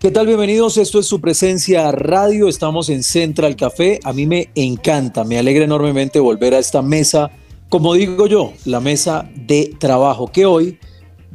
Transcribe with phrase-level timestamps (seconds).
[0.00, 0.26] ¿Qué tal?
[0.26, 0.78] Bienvenidos.
[0.78, 2.48] Esto es su presencia radio.
[2.48, 4.00] Estamos en Central Café.
[4.02, 7.30] A mí me encanta, me alegra enormemente volver a esta mesa,
[7.68, 10.78] como digo yo, la mesa de trabajo que hoy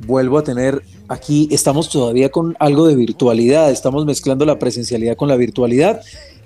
[0.08, 1.48] vuelvo a tener aquí.
[1.52, 3.70] Estamos todavía con algo de virtualidad.
[3.70, 6.02] Estamos mezclando la presencialidad con la virtualidad.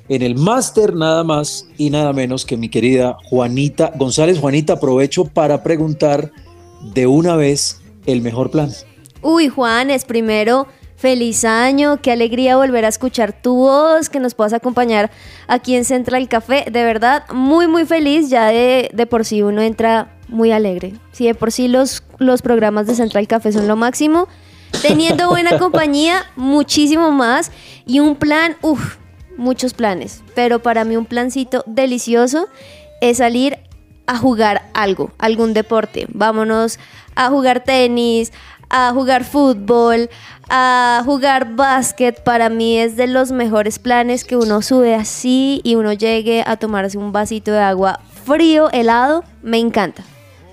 [0.10, 4.40] En el máster nada más y nada menos que mi querida Juanita González.
[4.40, 6.34] Juanita, aprovecho para preguntar
[6.94, 8.74] de una vez el mejor plan.
[9.22, 10.68] Uy, Juanes, primero,
[11.00, 15.10] feliz año, qué alegría volver a escuchar tu voz, que nos puedas acompañar
[15.48, 16.66] aquí en Central Café.
[16.70, 20.94] De verdad, muy, muy feliz, ya de, de por sí uno entra muy alegre.
[21.14, 24.28] Si de por sí los, los programas de Central Café son lo máximo,
[24.82, 27.54] teniendo buena compañía, muchísimo más.
[27.86, 28.98] Y un plan, uff,
[29.38, 32.50] muchos planes, pero para mí un plancito delicioso
[33.00, 33.58] es salir
[34.06, 36.08] a jugar algo, algún deporte.
[36.10, 36.78] Vámonos
[37.16, 38.34] a jugar tenis,
[38.70, 40.10] a jugar fútbol,
[40.50, 42.24] a jugar básquet.
[42.24, 46.58] Para mí es de los mejores planes que uno sube así y uno llegue a
[46.58, 49.24] tomarse un vasito de agua frío, helado.
[49.42, 50.04] Me encanta.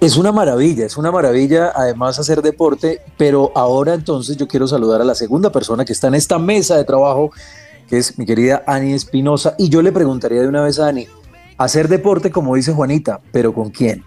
[0.00, 5.00] Es una maravilla, es una maravilla además hacer deporte, pero ahora entonces yo quiero saludar
[5.00, 7.30] a la segunda persona que está en esta mesa de trabajo,
[7.88, 11.06] que es mi querida Ani Espinosa, y yo le preguntaría de una vez a Ani,
[11.56, 14.04] hacer deporte como dice Juanita, pero ¿con quién?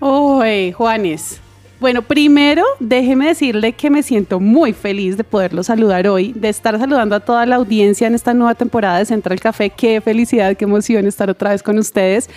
[0.00, 1.40] Uy, Juanes.
[1.80, 6.76] Bueno, primero déjeme decirle que me siento muy feliz de poderlo saludar hoy, de estar
[6.76, 9.70] saludando a toda la audiencia en esta nueva temporada de Central Café.
[9.70, 12.28] Qué felicidad, qué emoción estar otra vez con ustedes.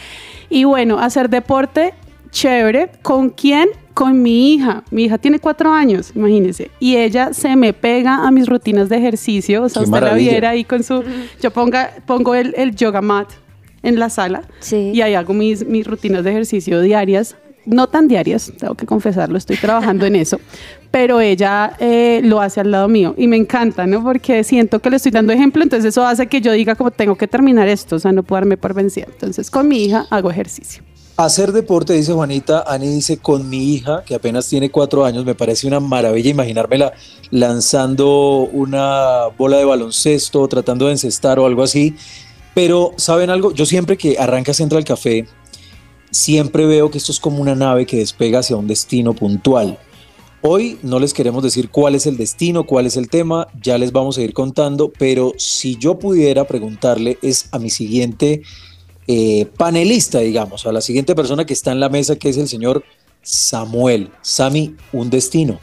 [0.50, 1.96] Y bueno, hacer deporte,
[2.30, 2.92] chévere.
[3.02, 3.70] ¿Con quién?
[3.96, 4.84] Con mi hija.
[4.92, 6.70] Mi hija tiene cuatro años, imagínense.
[6.80, 9.64] Y ella se me pega a mis rutinas de ejercicio.
[9.64, 11.04] O sea, Qué usted la viera ahí con su...
[11.42, 13.28] Yo ponga, pongo el, el yoga mat
[13.82, 14.92] en la sala Sí.
[14.94, 17.36] y ahí hago mis, mis rutinas de ejercicio diarias.
[17.66, 20.40] No tan diarias, tengo que confesarlo, estoy trabajando en eso,
[20.90, 24.04] pero ella eh, lo hace al lado mío y me encanta, ¿no?
[24.04, 27.16] Porque siento que le estoy dando ejemplo, entonces eso hace que yo diga como tengo
[27.16, 29.06] que terminar esto, o sea, no puedo darme por vencida.
[29.12, 30.84] Entonces con mi hija hago ejercicio.
[31.18, 35.36] Hacer deporte, dice Juanita, Ani dice con mi hija, que apenas tiene cuatro años, me
[35.36, 36.94] parece una maravilla imaginármela
[37.30, 41.96] lanzando una bola de baloncesto, tratando de encestar o algo así.
[42.56, 43.52] Pero, ¿saben algo?
[43.54, 45.28] Yo siempre que arranca Central Café,
[46.12, 49.80] siempre veo que esto es como una nave que despega hacia un destino puntual.
[50.44, 53.92] Hoy no les queremos decir cuál es el destino, cuál es el tema, ya les
[53.92, 58.42] vamos a ir contando, pero si yo pudiera preguntarle es a mi siguiente
[59.08, 62.48] eh, panelista, digamos, a la siguiente persona que está en la mesa, que es el
[62.48, 62.84] señor
[63.22, 64.10] Samuel.
[64.22, 65.60] Sami, un destino.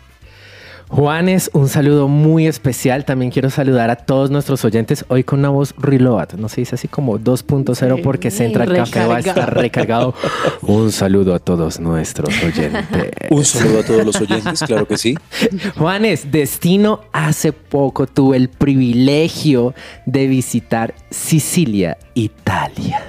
[0.88, 3.04] Juanes, un saludo muy especial.
[3.04, 6.32] También quiero saludar a todos nuestros oyentes hoy con una voz reload.
[6.38, 10.14] No se dice así como 2.0 Sí, porque Central Café va a estar recargado.
[10.62, 12.84] Un saludo a todos nuestros oyentes.
[13.30, 15.14] Un saludo a todos los oyentes, claro que sí.
[15.76, 19.74] Juanes, destino, hace poco tuve el privilegio
[20.06, 23.02] de visitar Sicilia, Italia.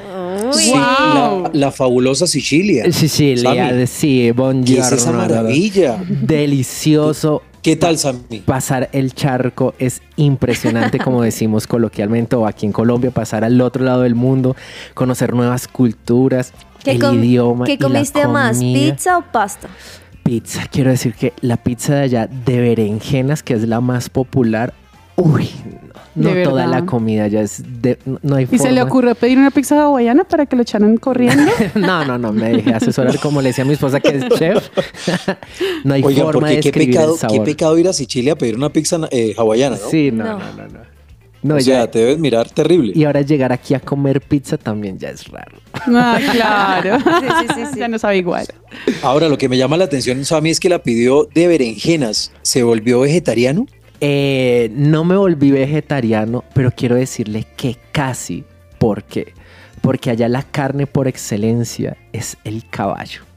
[0.51, 1.43] Sí, Wow.
[1.43, 2.91] la, la fabulosa Sicilia.
[2.91, 4.85] Sicilia, sí, ¿Qué buongiorno.
[4.85, 5.97] es esa maravilla?
[6.07, 7.43] Delicioso.
[7.61, 8.39] ¿Qué tal, Sami?
[8.45, 13.83] Pasar el charco es impresionante, como decimos coloquialmente, o aquí en Colombia, pasar al otro
[13.83, 14.55] lado del mundo,
[14.93, 16.53] conocer nuevas culturas,
[16.83, 17.65] ¿Qué, el idioma.
[17.65, 18.91] ¿qué y la comiste más, comida.
[18.91, 19.67] pizza o pasta?
[20.23, 20.67] Pizza.
[20.71, 24.73] Quiero decir que la pizza de allá de berenjenas, que es la más popular,
[25.17, 25.49] uy,
[26.19, 29.15] no, ¿De no toda la comida ya es de, no, hay ¿Y se le ocurrió
[29.15, 31.51] pedir una pizza hawaiana para que lo echaran corriendo?
[31.75, 34.69] No, no, no, me dejé asesorar como le decía a mi esposa que es chef.
[35.83, 38.33] no hay Oigan, forma de porque qué describir pecado, el qué pecado ir a Sicilia
[38.33, 39.89] a pedir una pizza eh, hawaiana, ¿no?
[39.89, 40.39] Sí, no, No.
[40.39, 40.89] no, no, no.
[41.41, 42.91] No, o ya- sea, te debes mirar terrible.
[42.93, 45.57] Y ahora llegar aquí a comer pizza también ya es raro.
[45.73, 46.97] Ah, claro.
[46.99, 47.79] Sí, sí, sí, sí.
[47.79, 48.45] ya no sabe igual.
[49.01, 52.33] Ahora, lo que me llama la atención, Sami, es que la pidió de berenjenas.
[52.41, 53.67] ¿Se volvió vegetariano?
[54.01, 58.43] Eh, no me volví vegetariano, pero quiero decirle que casi.
[58.77, 59.33] ¿Por qué?
[59.81, 63.28] Porque allá la carne por excelencia es el caballo.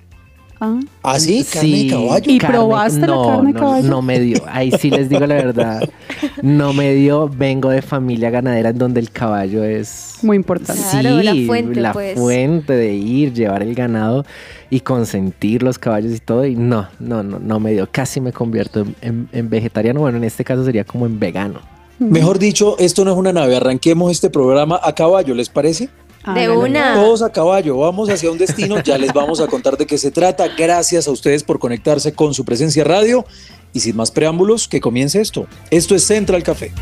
[0.65, 0.79] Ah.
[1.03, 1.45] ¿Ah, sí?
[1.53, 2.31] ¿Carne de caballo?
[2.33, 3.89] ¿Y probaste la no, carne de no, caballo?
[3.89, 4.39] No me dio.
[4.47, 5.91] Ahí sí les digo la verdad.
[6.41, 7.29] No me dio.
[7.29, 10.19] Vengo de familia ganadera en donde el caballo es.
[10.23, 10.81] Muy importante.
[10.93, 12.17] Claro, la fuente, la pues.
[12.17, 14.25] fuente de ir, llevar el ganado
[14.71, 16.47] y consentir los caballos y todo.
[16.47, 17.89] Y no, no, no, no me dio.
[17.91, 19.99] Casi me convierto en, en- en vegetariano.
[19.99, 21.59] Bueno, en este caso sería como en vegano.
[21.99, 23.55] Mejor dicho, esto no es una nave.
[23.57, 25.89] Arranquemos este programa a caballo, ¿les parece?
[26.25, 26.57] De Hágale.
[26.57, 26.95] una.
[26.95, 30.11] Todos a caballo, vamos hacia un destino, ya les vamos a contar de qué se
[30.13, 30.47] trata.
[30.57, 33.25] Gracias a ustedes por conectarse con su presencia radio
[33.73, 35.47] y sin más preámbulos, que comience esto.
[35.71, 36.73] Esto es Central Café.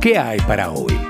[0.00, 1.09] ¿Qué hay para hoy?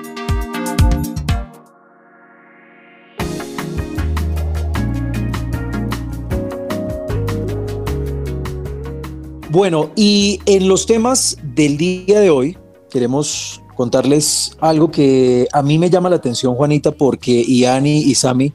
[9.50, 12.56] Bueno, y en los temas del día de hoy
[12.88, 18.14] queremos contarles algo que a mí me llama la atención, Juanita, porque y Ani y
[18.14, 18.52] Sami,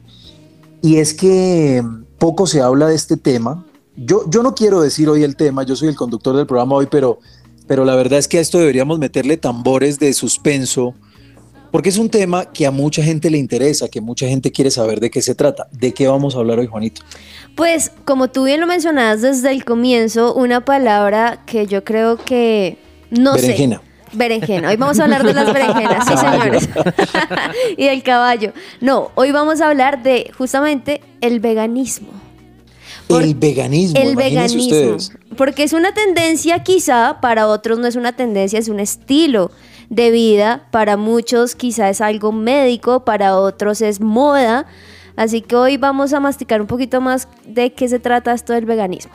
[0.80, 1.84] y es que
[2.16, 3.66] poco se habla de este tema.
[3.94, 6.86] Yo, yo no quiero decir hoy el tema, yo soy el conductor del programa hoy,
[6.90, 7.18] pero,
[7.66, 10.94] pero la verdad es que a esto deberíamos meterle tambores de suspenso,
[11.76, 14.98] porque es un tema que a mucha gente le interesa, que mucha gente quiere saber
[14.98, 15.68] de qué se trata.
[15.72, 17.02] ¿De qué vamos a hablar hoy, Juanito?
[17.54, 22.78] Pues, como tú bien lo mencionabas desde el comienzo, una palabra que yo creo que
[23.10, 23.82] no Berenjena.
[24.10, 24.16] sé.
[24.16, 24.70] Berenjena.
[24.70, 26.68] Hoy vamos a hablar de las berenjenas, sí, señores.
[27.76, 28.54] y del caballo.
[28.80, 32.08] No, hoy vamos a hablar de justamente el veganismo.
[33.06, 34.62] Por- el veganismo, el veganismo.
[34.62, 35.12] ustedes.
[35.36, 39.50] Porque es una tendencia quizá, para otros no es una tendencia, es un estilo
[39.90, 40.66] de vida.
[40.70, 44.66] Para muchos quizá es algo médico, para otros es moda.
[45.16, 48.66] Así que hoy vamos a masticar un poquito más de qué se trata esto del
[48.66, 49.12] veganismo.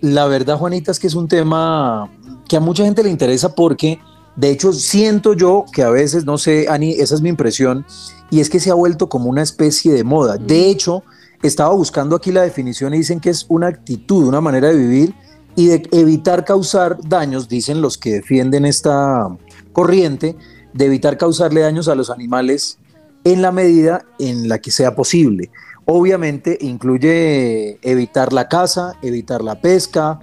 [0.00, 2.10] La verdad, Juanita, es que es un tema
[2.48, 3.98] que a mucha gente le interesa porque,
[4.36, 7.84] de hecho, siento yo que a veces, no sé, Ani, esa es mi impresión,
[8.30, 10.36] y es que se ha vuelto como una especie de moda.
[10.36, 11.02] De hecho,
[11.42, 15.14] estaba buscando aquí la definición y dicen que es una actitud, una manera de vivir
[15.54, 19.28] y de evitar causar daños, dicen los que defienden esta
[19.76, 20.36] corriente,
[20.72, 22.78] de evitar causarle daños a los animales
[23.24, 25.50] en la medida en la que sea posible.
[25.84, 30.18] Obviamente incluye evitar la caza, evitar la pesca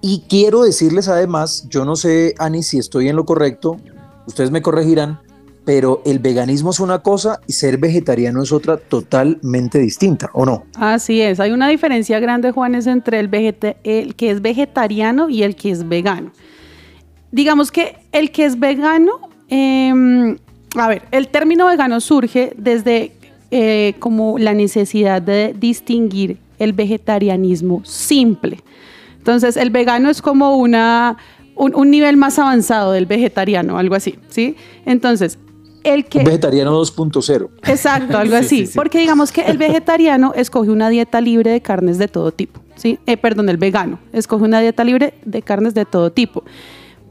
[0.00, 3.76] y quiero decirles además, yo no sé, Ani, si estoy en lo correcto,
[4.26, 5.20] ustedes me corregirán,
[5.64, 10.64] pero el veganismo es una cosa y ser vegetariano es otra totalmente distinta, ¿o no?
[10.74, 13.30] Así es, hay una diferencia grande, Juanes, entre el,
[14.16, 16.32] que es vegetariano y el que es vegano.
[17.32, 20.36] Digamos que el que es vegano, em,
[20.76, 23.12] a ver, el término vegano surge desde
[23.50, 28.58] eh, como la necesidad de distinguir el vegetarianismo simple.
[29.18, 31.16] Entonces, el vegano es como una,
[31.56, 34.56] un, un nivel más avanzado del vegetariano, algo así, ¿sí?
[34.86, 35.38] Entonces,
[35.84, 36.18] el que...
[36.18, 37.48] Un vegetariano 2.0.
[37.66, 38.56] Exacto, algo Sí, así.
[38.58, 38.72] sí, sí.
[38.76, 42.60] Porque digamos que el vegetariano escoge una dieta libre de carnes de todo tipo.
[42.76, 42.98] ¿sí?
[43.06, 46.44] Eh, perdón, el vegano escoge una dieta libre de carnes de todo tipo.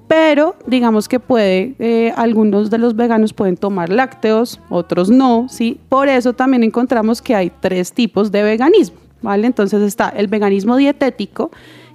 [0.09, 5.79] Pero digamos que puede, eh, algunos de los veganos pueden tomar lácteos, otros no, ¿sí?
[5.87, 9.45] Por eso también encontramos que hay tres tipos de veganismo, ¿vale?
[9.45, 11.51] Entonces está el veganismo dietético,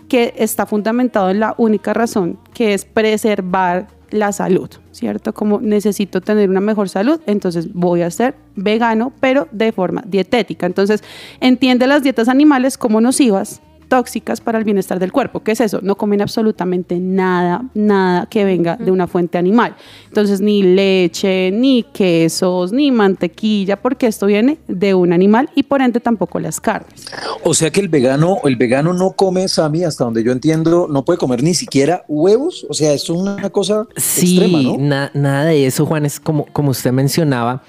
[0.08, 5.34] que está fundamentado en la única razón, que es preservar la salud, ¿cierto?
[5.34, 10.66] Como necesito tener una mejor salud, entonces voy a ser vegano, pero de forma dietética.
[10.66, 11.02] Entonces,
[11.40, 13.60] entiende las dietas animales como nocivas,
[13.98, 15.42] tóxicas para el bienestar del cuerpo.
[15.44, 15.78] ¿Qué es eso?
[15.82, 19.76] No comen absolutamente nada, nada que venga de una fuente animal.
[20.08, 25.80] Entonces, ni leche, ni quesos, ni mantequilla, porque esto viene de un animal y por
[25.80, 27.06] ende tampoco las carnes.
[27.44, 31.04] O sea que el vegano, el vegano no come, Sami, hasta donde yo entiendo, no
[31.04, 32.66] puede comer ni siquiera huevos.
[32.68, 34.76] O sea, esto es una cosa Sí, extrema, ¿no?
[34.78, 37.62] na- nada de eso, Juan, es como, como usted mencionaba,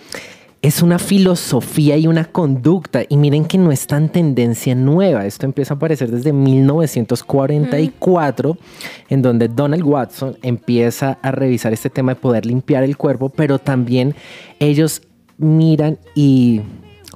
[0.65, 3.03] es una filosofía y una conducta.
[3.07, 5.27] Y miren que no es tan tendencia nueva.
[5.27, 8.57] Esto empieza a aparecer desde 1944,
[9.10, 13.60] en donde Donald Watson empieza a revisar este tema de poder limpiar el cuerpo, pero
[13.60, 14.15] también
[14.60, 15.03] ellos
[15.38, 16.62] miran y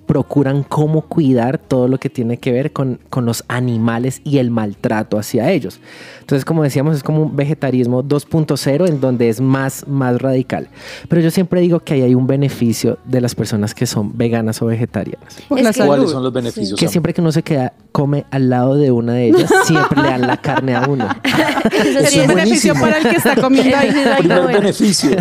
[0.10, 4.50] procuran cómo cuidar todo lo que tiene que ver con, con los animales y el
[4.50, 5.80] maltrato hacia ellos.
[6.22, 10.70] Entonces, como decíamos, es como un vegetarismo 2.0 en donde es más, más radical.
[11.10, 14.60] Pero yo siempre digo que ahí hay un beneficio de las personas que son veganas
[14.64, 15.44] o vegetarianas.
[15.48, 15.90] Por Es la que- salud.
[15.90, 16.80] ¿Cuáles son los beneficios?
[16.80, 20.08] Que siempre que uno se queda, come al lado de una de ellas, siempre le
[20.10, 21.08] dan la carne a uno.
[21.72, 23.92] Eso es beneficio para el que está comiendo ahí.
[24.18, 25.12] Primer beneficio.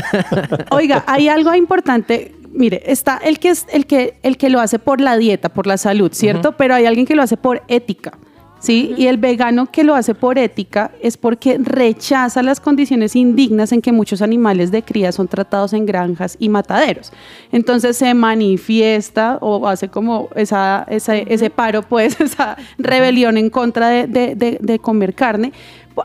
[0.71, 4.79] Oiga, hay algo importante mire, está el que, es, el, que, el que lo hace
[4.79, 6.53] por la dieta, por la salud, ¿cierto?
[6.53, 8.13] Pero hay alguien que lo hace por ética.
[8.61, 8.95] ¿sí?
[8.97, 13.81] Y el vegano que lo hace por ética es porque rechaza las condiciones indignas en
[13.81, 17.13] que muchos animales de cría son tratados en granjas y mataderos.
[17.53, 24.81] Entonces se manifiesta o hace como esa, ese paro, pues, esa rebelión en contra de
[24.83, 25.53] comer carne,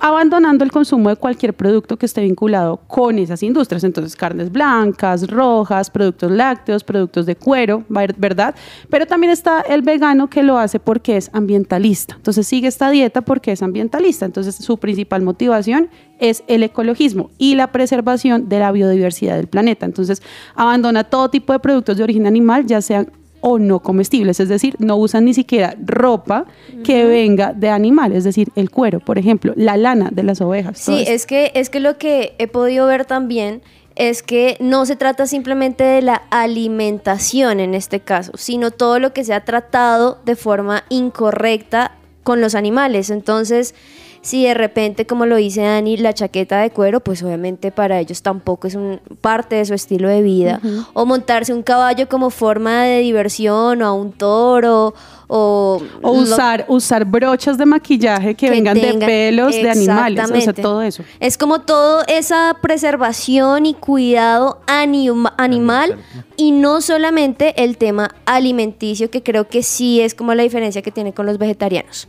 [0.02, 3.84] abandonando el consumo de cualquier producto que esté vinculado con esas industrias.
[3.84, 8.56] Entonces, carnes blancas, rojas, productos lácteos, productos de cuero, ¿verdad?
[8.90, 12.16] Pero también está el vegano que lo hace porque es ambientalista.
[12.16, 14.26] Entonces, sigue esta dieta porque es ambientalista.
[14.26, 19.86] Entonces, su principal motivación es el ecologismo y la preservación de la biodiversidad del planeta.
[19.86, 20.22] Entonces,
[20.56, 23.12] abandona todo tipo de productos de origen animal, ya sean
[23.46, 26.46] o no comestibles, es decir, no usan ni siquiera ropa
[26.86, 30.80] que venga de animales, es decir, el cuero, por ejemplo, la lana de las ovejas.
[30.80, 33.62] Sí, es que, es que lo que he podido ver también
[33.96, 39.12] es que no se trata simplemente de la alimentación en este caso, sino todo lo
[39.12, 43.10] que se ha tratado de forma incorrecta con los animales.
[43.10, 43.76] Entonces,
[44.24, 48.22] si de repente, como lo dice Dani, la chaqueta de cuero, pues obviamente para ellos
[48.22, 50.62] tampoco es un, parte de su estilo de vida.
[50.94, 54.94] O montarse un caballo como forma de diversión o a un toro.
[55.28, 60.82] O, usar, usar brochas de maquillaje que, vengan de pelos de animales, o sea, todo
[60.82, 61.04] eso.
[61.20, 65.98] Es como toda esa preservación y cuidado animal
[66.38, 70.92] y no solamente el tema alimenticio, que creo que sí es como la diferencia que
[70.92, 72.08] tiene con los vegetarianos.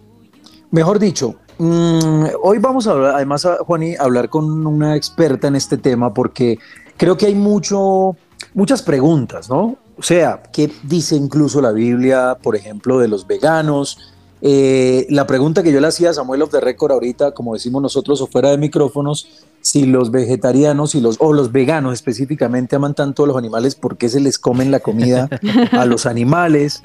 [0.70, 5.48] Mejor dicho, Mm, hoy vamos a hablar, además, a Juani, a hablar con una experta
[5.48, 6.58] en este tema porque
[6.96, 8.16] creo que hay mucho,
[8.54, 9.76] muchas preguntas, ¿no?
[9.96, 14.12] O sea, ¿qué dice incluso la Biblia, por ejemplo, de los veganos?
[14.42, 17.80] Eh, la pregunta que yo le hacía a Samuel of the Record ahorita, como decimos
[17.80, 22.92] nosotros o fuera de micrófonos, si los vegetarianos y los, o los veganos específicamente aman
[22.94, 25.30] tanto a los animales, ¿por qué se les comen la comida
[25.72, 26.82] a los animales?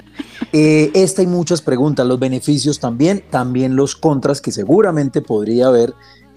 [0.54, 5.92] Eh, esta y muchas preguntas, los beneficios también, también los contras que seguramente podría haber,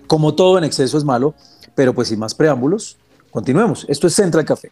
[0.05, 1.33] como todo en exceso es malo,
[1.75, 2.97] pero pues sin más preámbulos,
[3.31, 3.85] continuemos.
[3.88, 4.69] Esto es Central Café.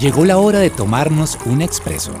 [0.00, 2.12] Llegó la hora de tomarnos un expreso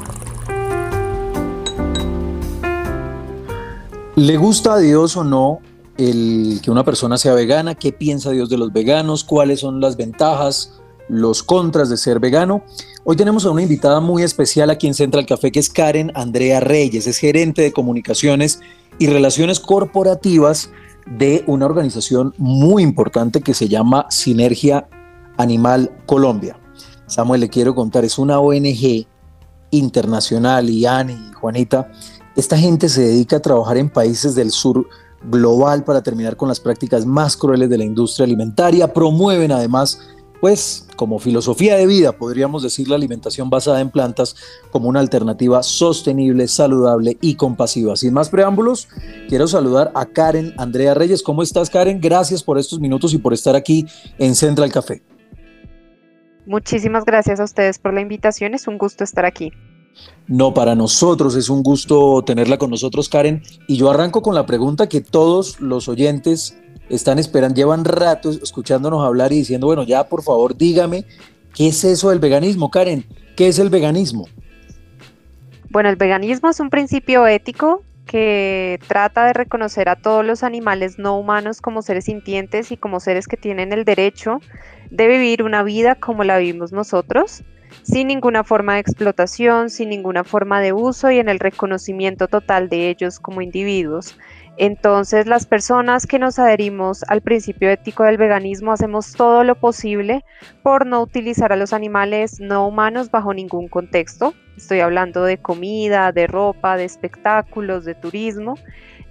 [4.16, 5.58] ¿Le gusta a Dios o no
[5.98, 7.74] el que una persona sea vegana?
[7.74, 9.24] ¿Qué piensa Dios de los veganos?
[9.24, 10.80] ¿Cuáles son las ventajas,
[11.10, 12.64] los contras de ser vegano?
[13.04, 16.60] Hoy tenemos a una invitada muy especial aquí en Central Café que es Karen Andrea
[16.60, 18.60] Reyes, es gerente de comunicaciones
[18.98, 20.70] y relaciones corporativas
[21.04, 24.88] de una organización muy importante que se llama Sinergia
[25.36, 26.58] Animal Colombia.
[27.06, 29.06] Samuel, le quiero contar, es una ONG
[29.72, 31.92] internacional y Ani y Juanita
[32.36, 34.86] esta gente se dedica a trabajar en países del sur
[35.24, 38.92] global para terminar con las prácticas más crueles de la industria alimentaria.
[38.92, 40.00] Promueven además,
[40.40, 44.36] pues, como filosofía de vida, podríamos decir la alimentación basada en plantas
[44.70, 47.96] como una alternativa sostenible, saludable y compasiva.
[47.96, 48.88] Sin más preámbulos,
[49.28, 51.22] quiero saludar a Karen Andrea Reyes.
[51.22, 52.00] ¿Cómo estás, Karen?
[52.02, 53.86] Gracias por estos minutos y por estar aquí
[54.18, 55.02] en Central Café.
[56.44, 58.54] Muchísimas gracias a ustedes por la invitación.
[58.54, 59.52] Es un gusto estar aquí.
[60.28, 63.42] No, para nosotros es un gusto tenerla con nosotros, Karen.
[63.68, 69.04] Y yo arranco con la pregunta que todos los oyentes están esperando, llevan rato escuchándonos
[69.04, 71.04] hablar y diciendo, bueno, ya por favor dígame,
[71.54, 73.04] ¿qué es eso del veganismo, Karen?
[73.36, 74.26] ¿Qué es el veganismo?
[75.70, 80.98] Bueno, el veganismo es un principio ético que trata de reconocer a todos los animales
[80.98, 84.40] no humanos como seres sintientes y como seres que tienen el derecho
[84.90, 87.42] de vivir una vida como la vivimos nosotros
[87.82, 92.68] sin ninguna forma de explotación, sin ninguna forma de uso y en el reconocimiento total
[92.68, 94.18] de ellos como individuos.
[94.58, 100.24] Entonces las personas que nos adherimos al principio ético del veganismo hacemos todo lo posible
[100.62, 104.32] por no utilizar a los animales no humanos bajo ningún contexto.
[104.56, 108.54] Estoy hablando de comida, de ropa, de espectáculos, de turismo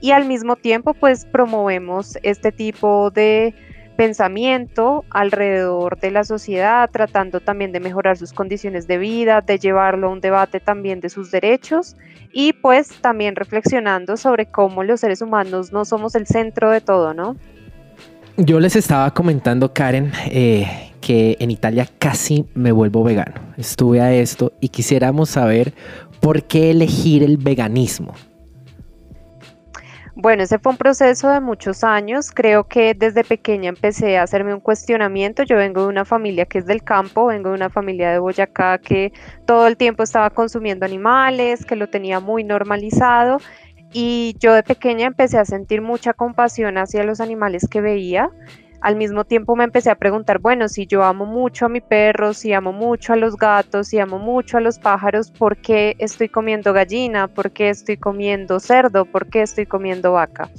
[0.02, 3.54] y al mismo tiempo pues promovemos este tipo de
[3.96, 10.08] pensamiento alrededor de la sociedad, tratando también de mejorar sus condiciones de vida, de llevarlo
[10.08, 11.96] a un debate también de sus derechos
[12.32, 17.14] y pues también reflexionando sobre cómo los seres humanos no somos el centro de todo,
[17.14, 17.36] ¿no?
[18.38, 23.36] Yo les estaba comentando, Karen, eh, que en Italia casi me vuelvo vegano.
[23.58, 25.74] Estuve a esto y quisiéramos saber
[26.20, 28.14] por qué elegir el veganismo.
[30.18, 32.32] Bueno, ese fue un proceso de muchos años.
[32.32, 35.44] Creo que desde pequeña empecé a hacerme un cuestionamiento.
[35.44, 38.78] Yo vengo de una familia que es del campo, vengo de una familia de Boyacá
[38.78, 39.12] que
[39.46, 43.40] todo el tiempo estaba consumiendo animales, que lo tenía muy normalizado.
[43.92, 48.30] Y yo de pequeña empecé a sentir mucha compasión hacia los animales que veía
[48.86, 52.36] al mismo tiempo me empecé a preguntar, bueno, si yo amo mucho a mi perro,
[52.36, 56.30] si amo mucho a los gatos, si amo mucho a los pájaros, ¿por qué estoy
[56.30, 57.28] comiendo gallina?
[57.28, 59.06] ¿Por qué estoy comiendo cerdo?
[59.06, 60.52] ¿Por qué estoy comiendo vaca?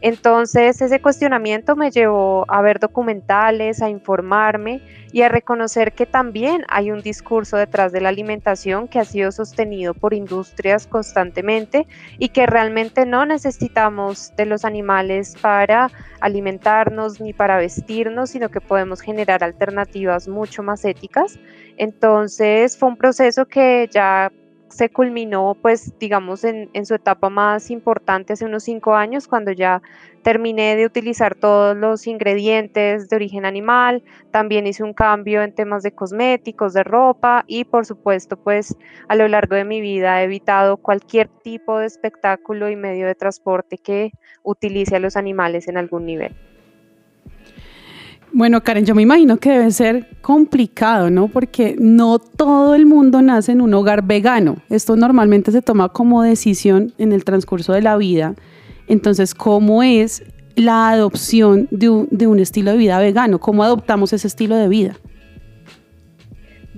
[0.00, 6.64] Entonces ese cuestionamiento me llevó a ver documentales, a informarme y a reconocer que también
[6.68, 11.88] hay un discurso detrás de la alimentación que ha sido sostenido por industrias constantemente
[12.18, 15.90] y que realmente no necesitamos de los animales para
[16.20, 21.38] alimentarnos ni para vestirnos, sino que podemos generar alternativas mucho más éticas.
[21.76, 24.30] Entonces fue un proceso que ya
[24.68, 29.82] se culminó, pues, digamos, en, su etapa más importante hace unos cinco años, cuando ya
[30.22, 35.82] terminé de utilizar todos los ingredientes de origen animal, también hice un cambio en temas
[35.82, 38.76] de cosméticos, de ropa y, por supuesto, pues,
[39.08, 43.14] a lo largo de mi vida he evitado cualquier tipo de espectáculo y medio de
[43.14, 46.34] transporte que utilice a los animales en algún nivel.
[48.38, 51.26] Bueno, Karen, yo me imagino que debe ser complicado, ¿no?
[51.26, 54.58] Porque no todo el mundo nace en un hogar vegano.
[54.70, 58.36] Esto normalmente se toma como decisión en el transcurso de la vida.
[58.86, 60.22] Entonces, ¿cómo es
[60.54, 63.40] la adopción de un, de un estilo de vida vegano?
[63.40, 64.94] ¿Cómo adoptamos ese estilo de vida?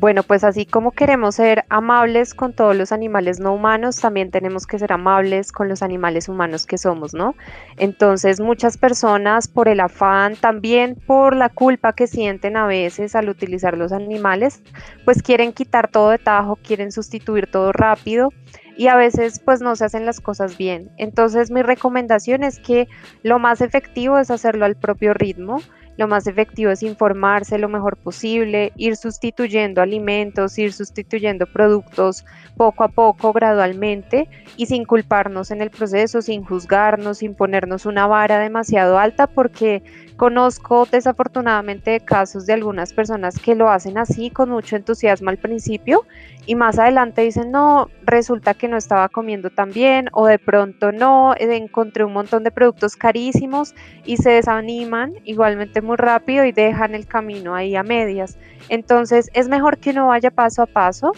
[0.00, 4.66] Bueno, pues así como queremos ser amables con todos los animales no humanos, también tenemos
[4.66, 7.34] que ser amables con los animales humanos que somos, ¿no?
[7.76, 13.28] Entonces muchas personas por el afán, también por la culpa que sienten a veces al
[13.28, 14.62] utilizar los animales,
[15.04, 18.30] pues quieren quitar todo de tajo, quieren sustituir todo rápido
[18.78, 20.90] y a veces pues no se hacen las cosas bien.
[20.96, 22.88] Entonces mi recomendación es que
[23.22, 25.60] lo más efectivo es hacerlo al propio ritmo
[26.00, 32.24] lo más efectivo es informarse lo mejor posible, ir sustituyendo alimentos, ir sustituyendo productos
[32.56, 34.26] poco a poco, gradualmente
[34.56, 39.82] y sin culparnos en el proceso, sin juzgarnos, sin ponernos una vara demasiado alta, porque
[40.20, 46.04] conozco desafortunadamente casos de algunas personas que lo hacen así con mucho entusiasmo al principio
[46.44, 50.92] y más adelante dicen, no, resulta que no estaba comiendo tan bien o de pronto
[50.92, 53.74] no, eh, encontré un montón de productos carísimos
[54.04, 58.36] y se desaniman igualmente muy rápido y dejan el camino ahí a medias.
[58.68, 61.12] Entonces es mejor que uno vaya paso a paso,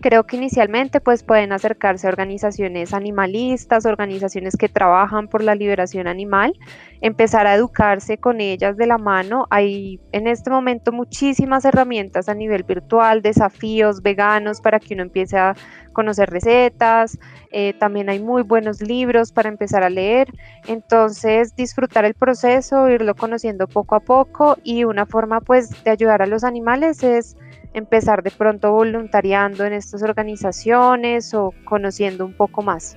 [0.00, 6.06] Creo que inicialmente pues pueden acercarse a organizaciones animalistas, organizaciones que trabajan por la liberación
[6.06, 6.54] animal,
[7.02, 9.46] empezar a educarse con ellas de la mano.
[9.50, 15.36] Hay en este momento muchísimas herramientas a nivel virtual, desafíos veganos para que uno empiece
[15.36, 15.54] a
[15.92, 17.18] conocer recetas.
[17.52, 20.28] Eh, también hay muy buenos libros para empezar a leer.
[20.66, 26.22] Entonces disfrutar el proceso, irlo conociendo poco a poco y una forma pues de ayudar
[26.22, 27.36] a los animales es
[27.74, 32.96] empezar de pronto voluntariando en estas organizaciones o conociendo un poco más.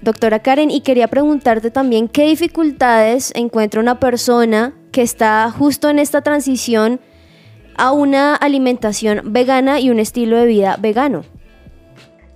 [0.00, 6.00] Doctora Karen, y quería preguntarte también qué dificultades encuentra una persona que está justo en
[6.00, 7.00] esta transición
[7.76, 11.24] a una alimentación vegana y un estilo de vida vegano.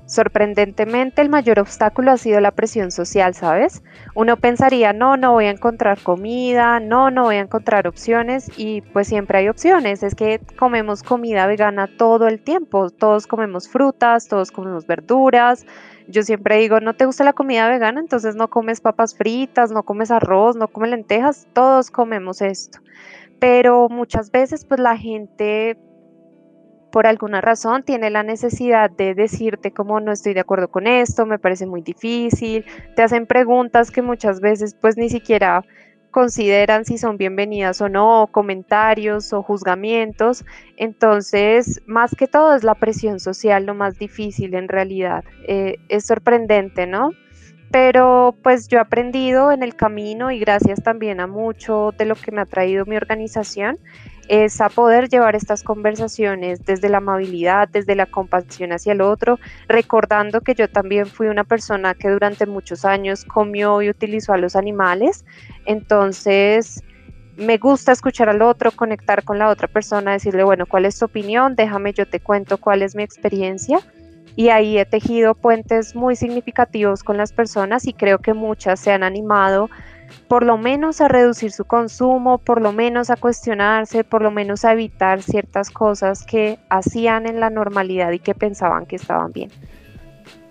[0.07, 3.83] Sorprendentemente, el mayor obstáculo ha sido la presión social, ¿sabes?
[4.14, 8.83] Uno pensaría, no, no voy a encontrar comida, no, no voy a encontrar opciones y
[8.83, 10.05] pues siempre hay opciones.
[10.05, 15.66] Es que comemos comida vegana todo el tiempo, todos comemos frutas, todos comemos verduras.
[16.07, 19.83] Yo siempre digo, no te gusta la comida vegana, entonces no comes papas fritas, no
[19.83, 22.79] comes arroz, no comes lentejas, todos comemos esto.
[23.40, 25.77] Pero muchas veces pues la gente
[26.90, 31.27] por alguna razón tiene la necesidad de decirte como no estoy de acuerdo con esto,
[31.27, 35.62] me parece muy difícil, te hacen preguntas que muchas veces pues ni siquiera
[36.16, 40.46] consideran si son bienvenidas o no, comentarios o juzgamientos.
[40.79, 45.25] Entonces, más que todo es la presión social lo más difícil en realidad.
[45.46, 47.11] Eh, es sorprendente, ¿no?
[47.70, 52.14] Pero pues yo he aprendido en el camino y gracias también a mucho de lo
[52.14, 53.79] que me ha traído mi organización
[54.29, 59.39] es a poder llevar estas conversaciones desde la amabilidad, desde la compasión hacia el otro,
[59.69, 64.39] recordando que yo también fui una persona que durante muchos años comió y utilizó a
[64.39, 65.25] los animales,
[65.65, 66.83] entonces
[67.37, 71.05] me gusta escuchar al otro, conectar con la otra persona, decirle, bueno, ¿cuál es tu
[71.05, 71.55] opinión?
[71.55, 73.79] Déjame, yo te cuento cuál es mi experiencia.
[74.37, 78.93] Y ahí he tejido puentes muy significativos con las personas y creo que muchas se
[78.93, 79.71] han animado
[80.29, 84.64] por lo menos a reducir su consumo, por lo menos a cuestionarse, por lo menos
[84.64, 89.51] a evitar ciertas cosas que hacían en la normalidad y que pensaban que estaban bien.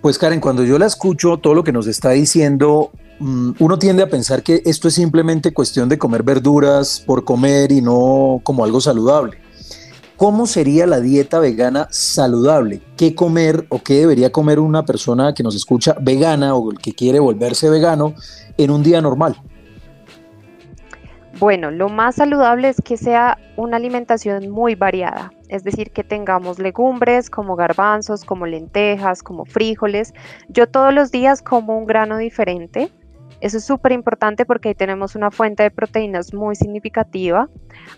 [0.01, 4.03] Pues Karen, cuando yo la escucho, todo lo que nos está diciendo, mm, uno tiende
[4.03, 8.63] a pensar que esto es simplemente cuestión de comer verduras por comer y no como
[8.63, 9.44] algo saludable.
[10.17, 12.81] ¿Cómo sería la dieta vegana saludable?
[12.95, 17.19] ¿Qué comer o qué debería comer una persona que nos escucha vegana o que quiere
[17.19, 18.13] volverse vegano
[18.57, 19.35] en un día normal?
[21.37, 26.59] Bueno, lo más saludable es que sea una alimentación muy variada, es decir, que tengamos
[26.59, 30.13] legumbres como garbanzos, como lentejas, como frijoles.
[30.47, 32.89] Yo todos los días como un grano diferente.
[33.45, 37.47] Eso es súper importante porque ahí tenemos una fuente de proteínas muy significativa.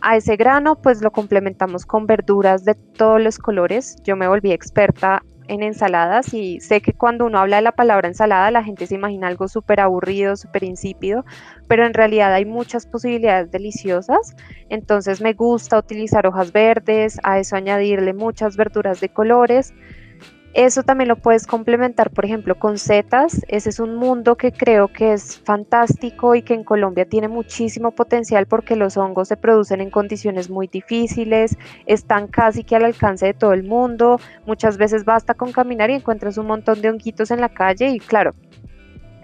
[0.02, 3.96] A ese grano pues lo complementamos con verduras de todos los colores.
[4.04, 8.10] Yo me volví experta en ensaladas y sé que cuando uno habla de la palabra
[8.10, 11.24] ensalada la gente se imagina algo súper aburrido, súper insípido,
[11.70, 14.36] pero en realidad hay muchas posibilidades deliciosas.
[14.68, 19.74] Entonces me gusta utilizar hojas verdes, a eso añadirle muchas verduras de colores.
[20.58, 23.46] Eso también lo puedes complementar, por ejemplo, con setas.
[23.48, 27.92] Ese es un mundo que creo que es fantástico y que en Colombia tiene muchísimo
[27.92, 33.28] potencial porque los hongos se producen en condiciones muy difíciles, están casi que al alcance
[33.28, 34.20] de todo el mundo.
[34.48, 38.00] Muchas veces basta con caminar y encuentras un montón de honguitos en la calle y
[38.00, 38.34] claro,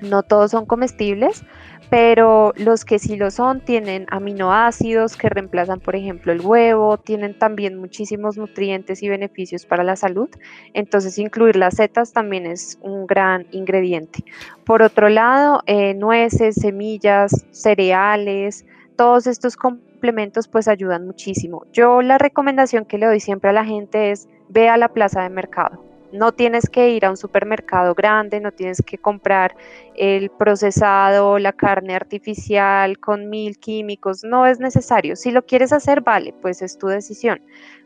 [0.04, 1.44] no todos son comestibles,
[1.89, 7.38] pero los que sí lo son tienen aminoácidos que reemplazan, por ejemplo, el huevo, tienen
[7.38, 10.30] también muchísimos nutrientes y beneficios para la salud,
[10.74, 14.24] entonces incluir las setas también es un gran ingrediente.
[14.63, 21.66] Por otro lado, eh, nueces, semillas, cereales, todos estos complementos pues ayudan muchísimo.
[21.74, 25.22] Yo la recomendación que le doy siempre a la gente es ve a la plaza
[25.22, 29.56] de mercado no tienes que ir a un supermercado grande, no tienes que comprar
[29.95, 35.15] el procesado, la carne artificial con mil químicos, no es necesario.
[35.15, 37.41] Si lo quieres hacer, vale, pues es tu decisión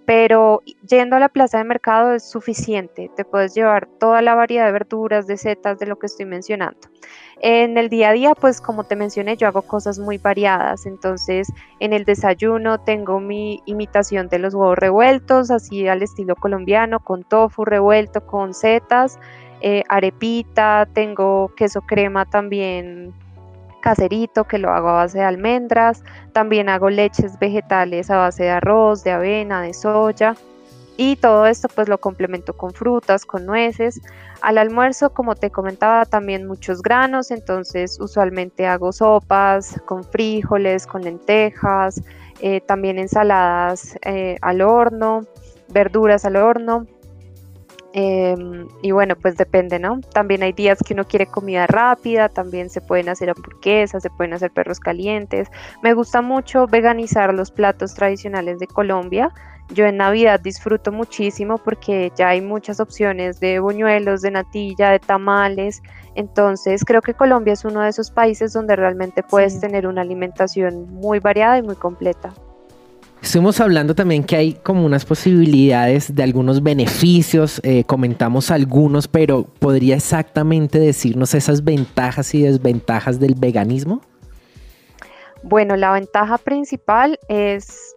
[0.07, 4.65] pero yendo a la plaza de mercado es suficiente, te puedes llevar toda la variedad
[4.65, 6.79] de verduras, de setas, de lo que estoy mencionando.
[7.41, 11.51] En el día a día, pues como te mencioné, yo hago cosas muy variadas, entonces
[11.81, 17.25] en el desayuno tengo mi imitación de los huevos revueltos, así al estilo colombiano, con
[17.25, 19.19] tofu revuelto, con setas,
[19.59, 23.13] eh, arepita, tengo queso crema también
[23.81, 28.49] caserito que lo hago a base de almendras, también hago leches vegetales a base de
[28.51, 30.35] arroz, de avena, de soya
[30.97, 34.01] y todo esto pues lo complemento con frutas, con nueces.
[34.41, 41.03] Al almuerzo, como te comentaba, también muchos granos, entonces usualmente hago sopas con frijoles, con
[41.03, 42.01] lentejas,
[42.41, 45.21] eh, también ensaladas eh, al horno,
[45.69, 46.87] verduras al horno.
[47.99, 50.01] Em, y bueno, pues depende, ¿no?
[50.13, 54.35] También hay días que uno quiere comida rápida, también se pueden hacer hamburguesas, se pueden
[54.35, 55.47] hacer perros calientes.
[55.81, 59.33] Me gusta mucho veganizar los platos tradicionales de Colombia.
[59.69, 64.99] Yo en Navidad disfruto muchísimo porque ya hay muchas opciones de buñuelos, de natilla, de
[64.99, 65.81] tamales.
[66.13, 70.93] Entonces creo que Colombia es uno de esos países donde realmente puedes tener una alimentación
[70.93, 72.31] muy variada y muy completa.
[73.21, 79.43] Estuvimos hablando también que hay como unas posibilidades de algunos beneficios, eh, comentamos algunos, pero
[79.59, 84.01] ¿podría exactamente decirnos esas ventajas y desventajas del veganismo?
[85.43, 87.95] Bueno, la ventaja principal es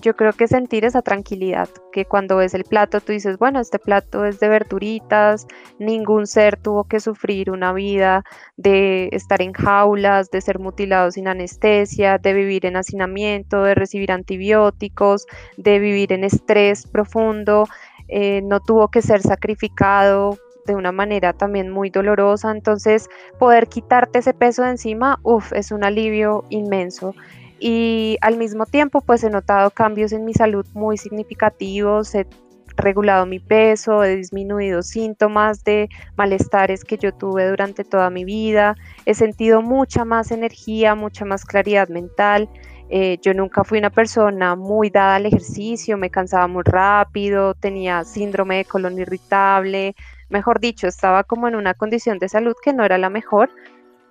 [0.00, 3.78] yo creo que sentir esa tranquilidad, que cuando ves el plato tú dices, bueno, este
[3.78, 5.46] plato es de verduritas,
[5.78, 8.22] ningún ser tuvo que sufrir una vida
[8.56, 14.12] de estar en jaulas, de ser mutilado sin anestesia, de vivir en hacinamiento, de recibir
[14.12, 17.64] antibióticos, de vivir en estrés profundo,
[18.08, 24.18] eh, no tuvo que ser sacrificado de una manera también muy dolorosa, entonces poder quitarte
[24.18, 27.14] ese peso de encima, uff, es un alivio inmenso
[27.58, 32.26] y al mismo tiempo pues he notado cambios en mi salud muy significativos, he
[32.76, 38.76] regulado mi peso, he disminuido síntomas de malestares que yo tuve durante toda mi vida,
[39.06, 42.48] he sentido mucha más energía, mucha más claridad mental.
[42.88, 48.04] Eh, yo nunca fui una persona muy dada al ejercicio, me cansaba muy rápido, tenía
[48.04, 49.96] síndrome de colon irritable,
[50.28, 53.50] mejor dicho, estaba como en una condición de salud que no era la mejor,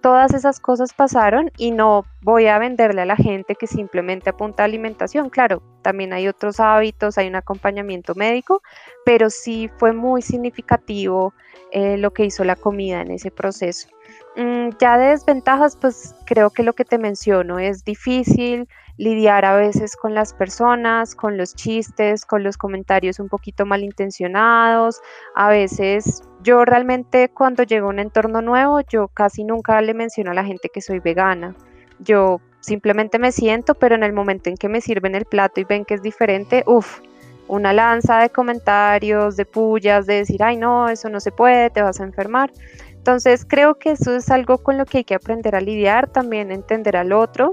[0.05, 4.61] todas esas cosas pasaron y no voy a venderle a la gente que simplemente apunta
[4.61, 5.31] a alimentación.
[5.31, 8.61] Claro, también hay otros hábitos, hay un acompañamiento médico,
[9.03, 11.33] pero sí fue muy significativo
[11.71, 13.87] eh, lo que hizo la comida en ese proceso.
[14.35, 19.55] Mm, ya de desventajas, pues creo que lo que te menciono es difícil lidiar a
[19.55, 25.01] veces con las personas, con los chistes, con los comentarios un poquito malintencionados.
[25.35, 30.31] A veces yo realmente cuando llego a un entorno nuevo, yo casi nunca le menciono
[30.31, 31.55] a la gente que soy vegana.
[31.99, 35.65] Yo simplemente me siento, pero en el momento en que me sirven el plato y
[35.65, 36.99] ven que es diferente, uff,
[37.47, 41.81] una lanza de comentarios, de pullas, de decir, ay no, eso no se puede, te
[41.81, 42.51] vas a enfermar.
[42.91, 46.51] Entonces creo que eso es algo con lo que hay que aprender a lidiar, también
[46.51, 47.51] entender al otro,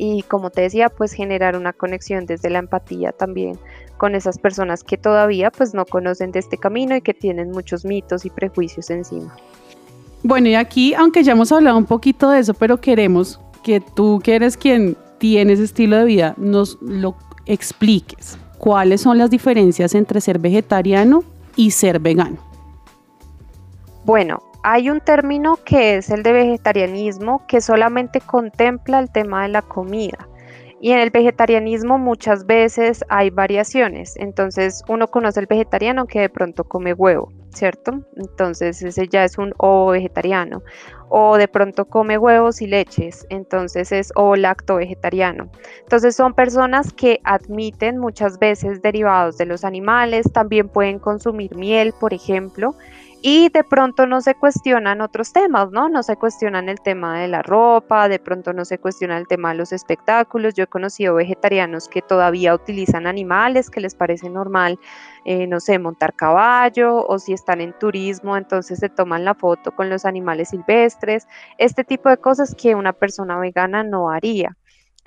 [0.00, 3.58] y como te decía, pues generar una conexión desde la empatía también
[3.96, 7.84] con esas personas que todavía pues no conocen de este camino y que tienen muchos
[7.84, 9.36] mitos y prejuicios encima.
[10.22, 14.20] Bueno, y aquí, aunque ya hemos hablado un poquito de eso, pero queremos que tú
[14.22, 18.38] que eres quien tiene ese estilo de vida, nos lo expliques.
[18.58, 21.24] ¿Cuáles son las diferencias entre ser vegetariano
[21.56, 22.38] y ser vegano?
[24.04, 29.48] Bueno, hay un término que es el de vegetarianismo que solamente contempla el tema de
[29.48, 30.28] la comida.
[30.78, 34.14] Y en el vegetarianismo muchas veces hay variaciones.
[34.16, 38.04] Entonces uno conoce el vegetariano que de pronto come huevo, ¿cierto?
[38.16, 40.62] Entonces ese ya es un ovo vegetariano.
[41.08, 45.50] O de pronto come huevos y leches, entonces es o lacto vegetariano.
[45.80, 51.94] Entonces son personas que admiten muchas veces derivados de los animales, también pueden consumir miel,
[51.98, 52.74] por ejemplo
[53.20, 55.88] y de pronto no se cuestionan otros temas, ¿no?
[55.88, 59.50] No se cuestionan el tema de la ropa, de pronto no se cuestiona el tema
[59.50, 60.54] de los espectáculos.
[60.54, 64.78] Yo he conocido vegetarianos que todavía utilizan animales, que les parece normal,
[65.24, 69.72] eh, no sé, montar caballo o si están en turismo, entonces se toman la foto
[69.72, 71.26] con los animales silvestres,
[71.58, 74.56] este tipo de cosas que una persona vegana no haría.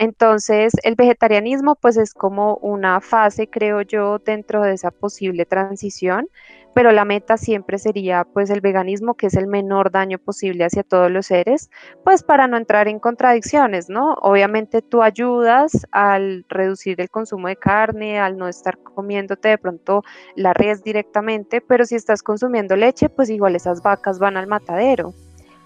[0.01, 6.27] Entonces, el vegetarianismo pues es como una fase, creo yo, dentro de esa posible transición,
[6.73, 10.81] pero la meta siempre sería pues el veganismo, que es el menor daño posible hacia
[10.81, 11.69] todos los seres,
[12.03, 14.13] pues para no entrar en contradicciones, ¿no?
[14.23, 20.01] Obviamente tú ayudas al reducir el consumo de carne, al no estar comiéndote de pronto
[20.33, 25.13] la res directamente, pero si estás consumiendo leche, pues igual esas vacas van al matadero.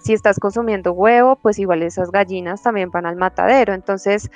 [0.06, 3.74] Si estás consumiendo huevo, pues igual esas gallinas también van al matadero.
[3.74, 4.30] Entonces,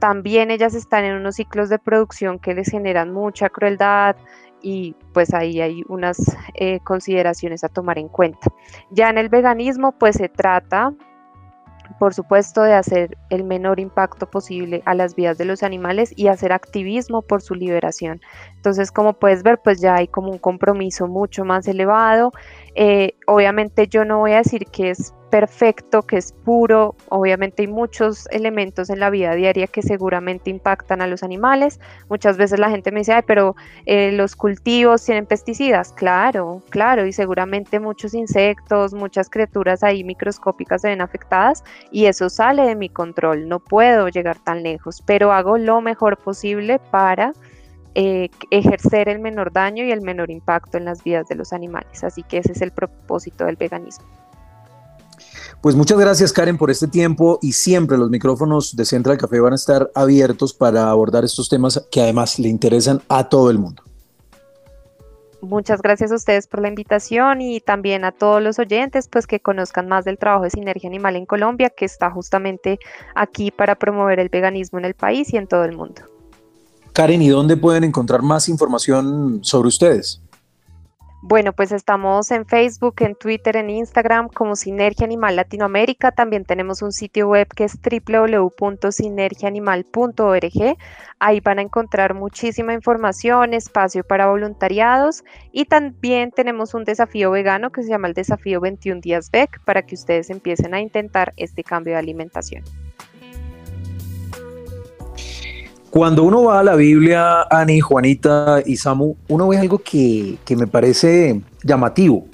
[0.00, 4.16] también ellas están en unos ciclos de producción que les generan mucha crueldad
[4.62, 6.16] y pues ahí hay unas
[6.54, 8.48] eh, consideraciones a tomar en cuenta.
[8.90, 10.92] Ya en el veganismo, pues se trata
[11.98, 16.28] por supuesto, de hacer el menor impacto posible a las vidas de los animales y
[16.28, 18.20] hacer activismo por su liberación.
[18.56, 22.32] Entonces, como puedes ver, pues ya hay como un compromiso mucho más elevado.
[22.74, 26.94] Eh, obviamente yo no voy a decir que es perfecto, que es puro.
[27.08, 31.80] Obviamente hay muchos elementos en la vida diaria que seguramente impactan a los animales.
[32.10, 33.56] Muchas veces la gente me dice, ay, pero
[33.86, 35.94] eh, los cultivos tienen pesticidas.
[35.94, 42.28] Claro, claro, y seguramente muchos insectos, muchas criaturas ahí microscópicas se ven afectadas y eso
[42.28, 43.48] sale de mi control.
[43.48, 47.32] No puedo llegar tan lejos, pero hago lo mejor posible para...
[47.94, 52.02] Eh, ejercer el menor daño y el menor impacto en las vidas de los animales.
[52.02, 54.06] Así que ese es el propósito del veganismo.
[55.60, 59.52] Pues muchas gracias Karen por este tiempo y siempre los micrófonos de Central Café van
[59.52, 63.82] a estar abiertos para abordar estos temas que además le interesan a todo el mundo.
[65.42, 69.40] Muchas gracias a ustedes por la invitación y también a todos los oyentes, pues que
[69.40, 72.78] conozcan más del trabajo de Sinergia Animal en Colombia, que está justamente
[73.16, 76.02] aquí para promover el veganismo en el país y en todo el mundo.
[76.92, 80.20] Karen, ¿y dónde pueden encontrar más información sobre ustedes?
[81.24, 86.10] Bueno, pues estamos en Facebook, en Twitter, en Instagram como Sinergia Animal Latinoamérica.
[86.10, 90.76] También tenemos un sitio web que es www.sinergiaanimal.org.
[91.20, 97.70] Ahí van a encontrar muchísima información, espacio para voluntariados y también tenemos un desafío vegano
[97.70, 101.62] que se llama el desafío 21 días VEC para que ustedes empiecen a intentar este
[101.62, 102.64] cambio de alimentación.
[105.92, 110.66] Cuando uno va a la Biblia, Ani, Juanita y Samu, uno ve algo que, me
[110.66, 112.24] parece llamativo.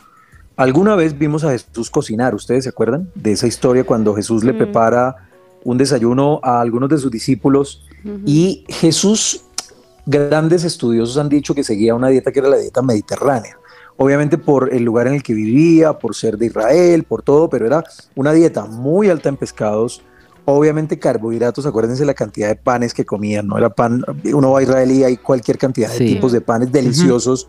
[0.55, 4.55] Alguna vez vimos a Jesús cocinar, ¿ustedes se acuerdan de esa historia cuando Jesús le
[4.55, 5.29] prepara
[5.65, 7.85] un desayuno a algunos de sus discípulos?
[8.25, 9.45] Y Jesús,
[10.07, 13.59] grandes estudiosos han dicho que seguía una dieta que era la dieta mediterránea.
[13.97, 17.67] Obviamente por el lugar en el que vivía, por ser de Israel, por todo, pero
[17.67, 17.83] era
[18.15, 20.01] una dieta muy alta en pescados,
[20.51, 23.59] Obviamente carbohidratos, acuérdense la cantidad de panes que comían, ¿no?
[23.59, 27.47] Era pan, uno va a Israel y hay cualquier cantidad de tipos de panes deliciosos,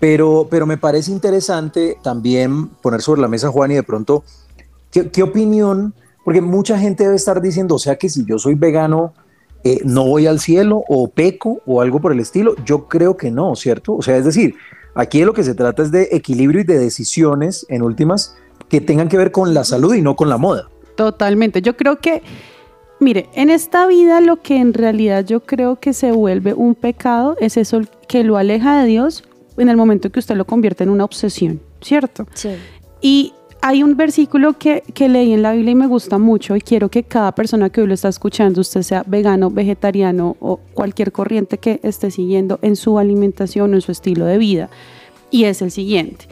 [0.00, 4.24] pero, pero me parece interesante también poner sobre la mesa, Juan, y de pronto,
[4.90, 5.92] ¿qué, opinión?
[6.24, 9.12] Porque mucha gente debe estar diciendo, o sea que si yo soy vegano,
[9.62, 12.54] eh, no voy al cielo o peco o algo por el estilo.
[12.64, 13.94] Yo creo que no, ¿cierto?
[13.94, 14.54] O sea, es decir,
[14.94, 18.36] aquí de lo que se trata es de equilibrio y de decisiones en últimas
[18.70, 20.71] que tengan que ver con la salud y no con la moda.
[20.96, 21.62] Totalmente.
[21.62, 22.22] Yo creo que,
[23.00, 27.36] mire, en esta vida lo que en realidad yo creo que se vuelve un pecado
[27.40, 29.24] es eso que lo aleja de Dios
[29.56, 32.26] en el momento que usted lo convierte en una obsesión, ¿cierto?
[32.34, 32.50] Sí.
[33.00, 36.60] Y hay un versículo que, que, leí en la Biblia y me gusta mucho y
[36.60, 41.12] quiero que cada persona que hoy lo está escuchando, usted sea vegano, vegetariano o cualquier
[41.12, 44.68] corriente que esté siguiendo en su alimentación o en su estilo de vida.
[45.30, 46.26] Y es el siguiente.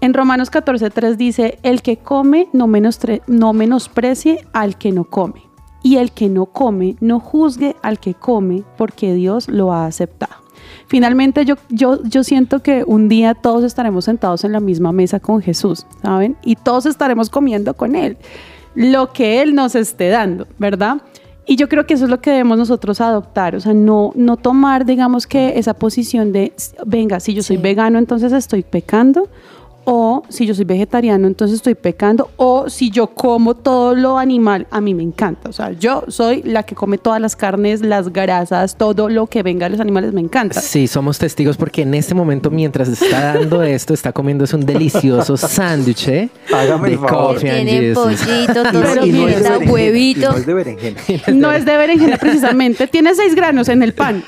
[0.00, 2.66] En Romanos 14:3 dice, el que come no,
[3.26, 5.42] no menosprecie al que no come,
[5.82, 10.34] y el que no come no juzgue al que come, porque Dios lo ha aceptado.
[10.86, 15.20] Finalmente yo, yo, yo siento que un día todos estaremos sentados en la misma mesa
[15.20, 16.36] con Jesús, ¿saben?
[16.42, 18.16] Y todos estaremos comiendo con Él.
[18.74, 21.02] lo que Él nos esté dando, ¿verdad?
[21.44, 24.36] Y yo creo que eso es lo que debemos nosotros adoptar, o sea, no, no
[24.36, 26.52] tomar, digamos que esa posición de,
[26.86, 27.62] venga, si yo soy Sí.
[27.62, 29.28] vegano, entonces estoy pecando,
[29.84, 34.66] o si yo soy vegetariano, entonces estoy pecando, o si yo como todo lo animal,
[34.70, 38.12] a mí me encanta, o sea, yo soy la que come todas las carnes, las
[38.12, 40.60] grasas, todo lo que venga de los animales me encanta.
[40.60, 44.64] Sí, somos testigos porque en este momento, mientras está dando esto, está comiendo es un
[44.66, 46.28] delicioso sándwich ¿eh?
[46.84, 48.20] De coffee and Tiene Jesus.
[48.22, 50.30] pollito, no- y no es de tocinita, berenjena, y huevito.
[50.30, 51.00] no es de berenjena.
[51.40, 54.22] No es de berenjena precisamente, tiene seis granos en el pan,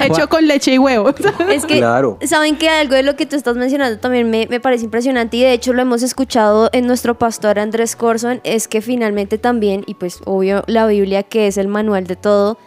[0.00, 1.10] hecho con leche y huevo.
[1.50, 2.18] Es que, Claro.
[2.26, 5.42] ¿saben que Algo de lo que tú estás mencionando también me, me parece impresionante y
[5.42, 9.94] de hecho lo hemos escuchado en nuestro pastor Andrés Corson, es que finalmente también, y
[9.94, 12.58] pues obvio la Biblia que es el manual de todo,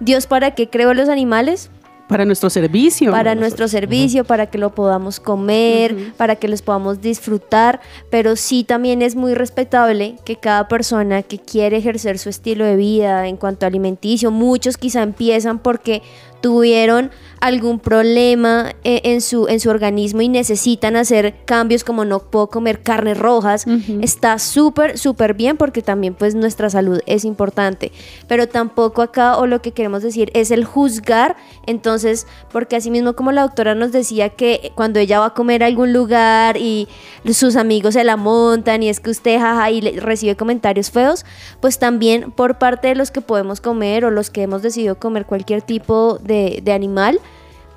[0.00, 1.68] Dios para qué creó los animales?
[2.08, 3.12] Para nuestro servicio.
[3.12, 8.64] para nuestro servicio, para que lo podamos comer, para que los podamos disfrutar, pero sí
[8.64, 13.36] también es muy respetable que cada persona que quiere ejercer su estilo de vida en
[13.36, 16.00] cuanto a alimenticio, muchos quizá empiezan porque
[16.40, 22.18] tuvieron algún problema eh, en su, en su organismo y necesitan hacer cambios como no
[22.20, 23.66] puedo comer carnes rojas,
[24.02, 27.92] está súper, súper bien porque también pues nuestra salud es importante.
[28.26, 33.14] Pero tampoco acá o lo que queremos decir es el juzgar, entonces, porque así mismo
[33.14, 36.88] como la doctora nos decía que cuando ella va a comer a algún lugar y
[37.32, 41.24] sus amigos se la montan y es que usted jaja y le- recibe comentarios feos,
[41.60, 45.26] pues también por parte de los que podemos comer o los que hemos decidido comer
[45.26, 47.20] cualquier tipo de, de animal,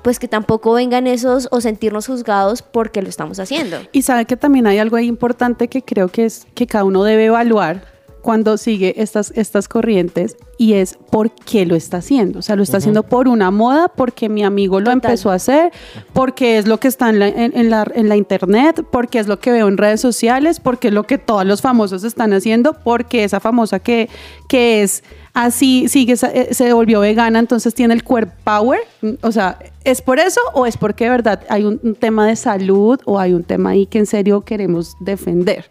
[0.02, 3.78] pues que tampoco vengan esos o sentirnos juzgados porque lo estamos haciendo.
[3.92, 7.04] Y sabe que también hay algo ahí importante que creo que es que cada uno
[7.04, 7.84] debe evaluar
[8.22, 12.40] cuando sigue estas, estas corrientes y es por qué lo está haciendo.
[12.40, 14.94] O sea, lo está haciendo por una moda, porque mi amigo lo Total.
[15.10, 15.72] empezó a hacer,
[16.12, 19.26] porque es lo que está en la, en, en la, en la internet, porque es
[19.26, 22.74] lo que veo en redes sociales, porque es lo que todos los famosos están haciendo,
[22.74, 24.10] porque esa famosa que,
[24.48, 25.02] que es
[25.32, 28.80] así, sigue, esa- eh, se volvió vegana, entonces tiene el core power.
[29.22, 32.36] O sea, ¿es por eso o es porque de verdad hay un, un tema de
[32.36, 35.70] salud o hay un tema ahí que en serio queremos defender?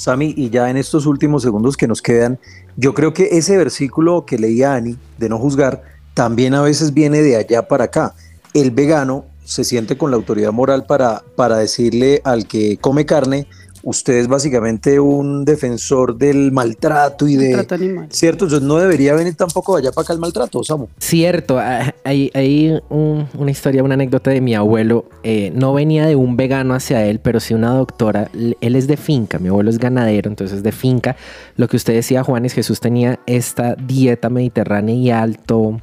[0.00, 2.38] Sami, y ya en estos últimos segundos que nos quedan,
[2.76, 5.82] yo creo que ese versículo que leía Ani, de no juzgar,
[6.14, 8.14] también a veces viene de allá para acá.
[8.54, 13.46] El vegano se siente con la autoridad moral para, para decirle al que come carne,
[13.82, 17.56] usted es básicamente un defensor del maltrato y de...
[17.56, 18.06] Maltrato animal.
[18.10, 20.86] Cierto, entonces no debería venir tampoco allá para acá el maltrato, Samu.
[20.98, 25.04] Cierto, ah, hay, hay un- una historia, una anécdota de mi abuelo.
[25.22, 28.30] eh, no venía de un vegano hacia él, pero sí una doctora.
[28.60, 31.16] Él es de finca, mi abuelo es ganadero, entonces de finca.
[31.56, 35.80] Lo que usted decía, Juan, es Jesús tenía esta dieta mediterránea y alto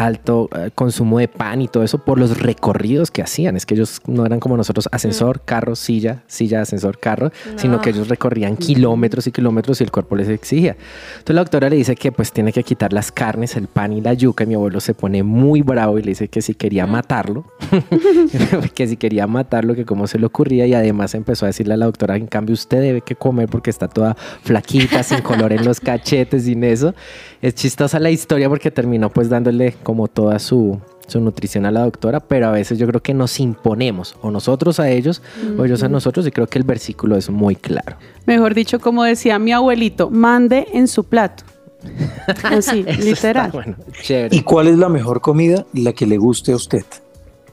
[0.00, 3.56] alto eh, consumo de pan y todo eso por los recorridos que hacían.
[3.56, 7.82] Es que ellos no eran como nosotros ascensor, carro, silla, silla, ascensor, carro, sino No.
[7.82, 10.76] que ellos recorrían kilómetros y kilómetros y el cuerpo les exigía.
[11.12, 14.00] Entonces la doctora le dice que pues tiene que quitar las carnes, el pan y
[14.00, 16.86] la yuca y mi abuelo se pone muy bravo y le dice que si quería
[16.86, 17.44] matarlo,
[18.74, 21.76] que si quería matarlo, que cómo se le ocurría y además empezó a decirle a
[21.76, 25.64] la doctora, en cambio usted debe que comer porque está toda flaquita, sin color en
[25.64, 26.94] los cachetes, sin eso.
[27.42, 31.80] Es chistosa la historia porque terminó pues dándole como toda su, su nutrición a la
[31.84, 35.22] doctora, pero a veces yo creo que nos imponemos, o nosotros a ellos,
[35.58, 37.96] o ellos a nosotros, y creo que el versículo es muy claro.
[38.26, 41.44] Mejor dicho, como decía mi abuelito, mande en su plato.
[42.44, 43.46] Así, literal.
[43.46, 44.36] está bueno, chévere.
[44.36, 45.64] ¿Y cuál es la mejor comida?
[45.72, 46.84] La que le guste a usted.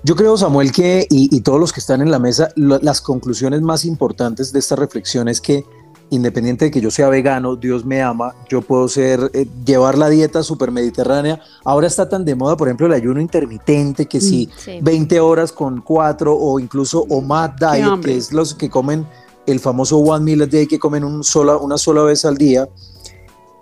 [0.03, 2.99] Yo creo, Samuel, que, y, y todos los que están en la mesa, lo- las
[3.01, 5.63] conclusiones más importantes de esta reflexión es que
[6.09, 10.09] independiente de que yo sea vegano, Dios me ama, yo puedo ser, eh, llevar la
[10.09, 11.41] dieta super mediterránea.
[11.65, 14.79] Ahora está tan de moda, por ejemplo, el ayuno intermitente, que si Sí.
[14.81, 19.05] 20 horas con 4 o incluso OMAD diet, que es los que comen
[19.45, 22.67] el famoso one meal a day, que comen un sola, una sola vez al día,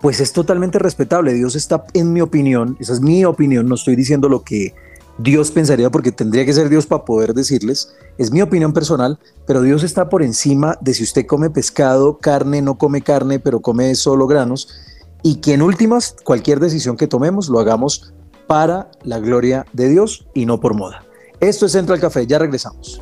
[0.00, 1.32] pues es totalmente respetable.
[1.32, 4.74] Dios está, en mi opinión, esa es mi opinión, no estoy diciendo lo que
[5.18, 9.62] Dios pensaría porque tendría que ser Dios para poder decirles, es mi opinión personal, pero
[9.62, 13.94] Dios está por encima de si usted come pescado, carne, no come carne, pero come
[13.94, 14.68] solo granos,
[15.22, 18.12] y que en últimas, cualquier decisión que tomemos lo hagamos
[18.46, 21.04] para la gloria de Dios y no por moda.
[21.40, 23.00] Esto es Central Café, ya regresamos.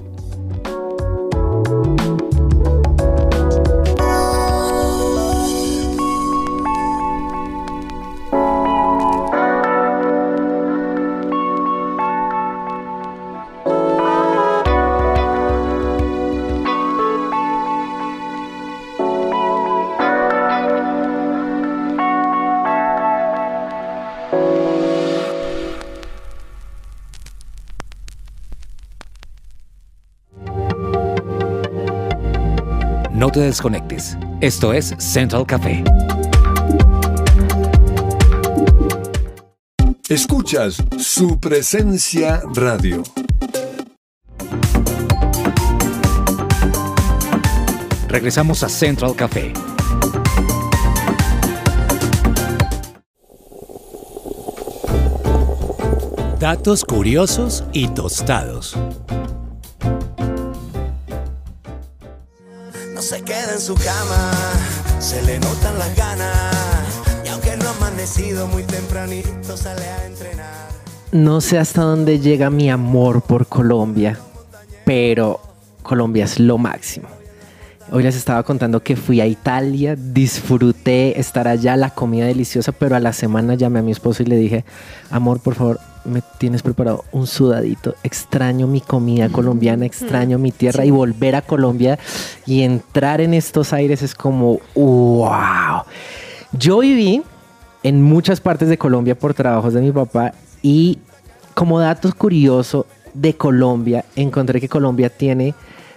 [33.35, 34.17] Te desconectes.
[34.41, 35.83] Esto es Central Café.
[40.09, 43.03] Escuchas su presencia radio.
[48.07, 49.53] Regresamos a Central Café.
[56.39, 58.77] Datos curiosos y tostados.
[63.65, 64.31] Su cama,
[64.99, 67.03] se le notan las ganas.
[67.33, 70.69] Aunque no ha amanecido muy tempranito, sale a entrenar.
[71.13, 74.19] No sé hasta dónde llega mi amor por Colombia,
[74.85, 75.41] pero
[75.83, 77.09] Colombia es lo máximo.
[77.91, 82.97] Hoy les estaba contando que fui a Italia, disfruté estar allá, la comida deliciosa, pero
[82.97, 84.67] a la semana llamé a mi esposo y le dije,
[85.11, 90.85] amor, por favor, me tienes preparado un sudadito, extraño mi comida colombiana, extraño mi tierra
[90.85, 91.99] y volver a Colombia
[92.47, 95.83] y entrar en estos aires es como, wow.
[96.53, 97.23] Yo viví
[97.83, 100.33] en muchas partes de Colombia por trabajos de mi papá
[100.63, 100.99] y
[101.55, 105.55] como dato curioso de Colombia, encontré que Colombia tiene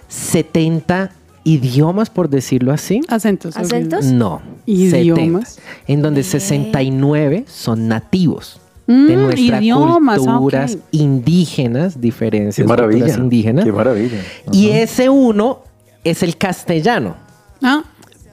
[0.08, 1.10] 70
[1.44, 3.00] idiomas, por decirlo así.
[3.08, 3.56] Acentos.
[3.56, 4.04] ¿Acentos?
[4.04, 5.54] No, Idiomas.
[5.54, 12.62] 70, en donde 69 son nativos de Mm, nuestras idiomas, ah, culturas indígenas, diferencias Qué
[12.62, 12.98] de maravilla.
[13.00, 13.64] culturas indígenas.
[13.64, 14.18] Qué maravilla.
[14.50, 15.60] Y ese uno
[16.04, 17.14] es el castellano,
[17.62, 17.84] Ah,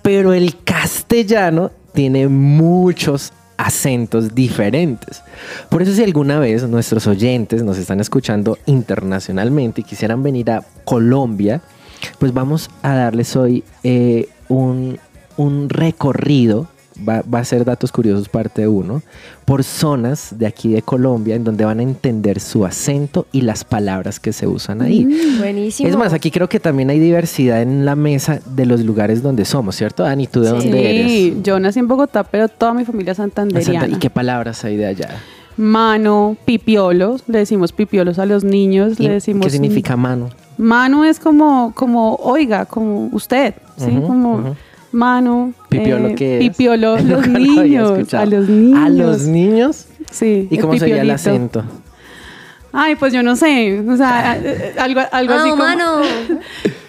[0.01, 5.21] pero el castellano tiene muchos acentos diferentes.
[5.69, 10.63] Por eso si alguna vez nuestros oyentes nos están escuchando internacionalmente y quisieran venir a
[10.83, 11.61] Colombia,
[12.19, 14.99] pues vamos a darles hoy eh, un,
[15.37, 16.67] un recorrido,
[17.07, 19.01] va, va a ser Datos Curiosos parte 1,
[19.45, 23.63] por zonas de aquí de Colombia en donde van a entender su acento y las
[23.63, 25.05] palabras que se usan ahí.
[25.37, 25.89] Buenísimo.
[25.89, 29.45] Es más, aquí creo que también hay diversidad en la mesa de los lugares donde
[29.45, 30.27] somos, ¿cierto, Dani?
[30.27, 30.55] ¿Tú de Sí.
[30.55, 31.11] dónde eres?
[31.11, 33.87] sí, yo nací en Bogotá, pero toda mi familia es De Santa- santanderiana.
[33.87, 35.09] ¿Y qué palabras hay de allá?
[35.57, 39.45] Mano, pipiolos, le decimos pipiolos a los niños, ¿Y le decimos...
[39.45, 40.29] ¿Qué significa mano?
[40.57, 43.91] Mano es como, como, oiga, como usted, ¿sí?
[44.05, 44.55] Como.
[44.95, 45.53] Mano.
[45.69, 46.39] ¿Pipiolo eh, qué es?
[46.39, 48.79] Pipiolo, los niños, a los niños.
[48.79, 49.85] ¿A los niños?
[50.11, 50.47] Sí.
[50.49, 51.63] ¿Y cómo sería el acento?
[52.71, 55.63] Ay, pues yo no sé, o sea, eh, eh, algo, algo Ah, así como...
[55.63, 56.01] mano.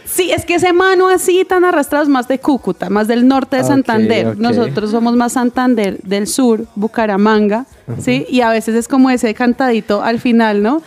[0.06, 3.56] Sí, es que ese mano así tan arrastrado es más de Cúcuta, más del norte
[3.56, 4.38] de Santander.
[4.38, 7.66] Nosotros somos más Santander del sur, Bucaramanga,
[7.98, 8.24] ¿sí?
[8.30, 10.80] Y a veces es como ese cantadito al final, ¿no?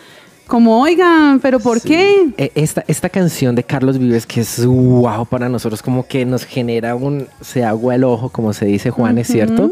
[0.50, 2.30] Como, oigan, ¿pero por qué?
[2.38, 6.44] Eh, Esta, esta canción de Carlos Vives, que es wow para nosotros, como que nos
[6.44, 7.28] genera un.
[7.40, 9.72] se agua el ojo, como se dice Juan, ¿es cierto?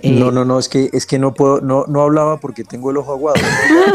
[0.00, 2.90] Eh, No, no, no, es que, es que no puedo, no, no hablaba porque tengo
[2.90, 3.38] el ojo aguado.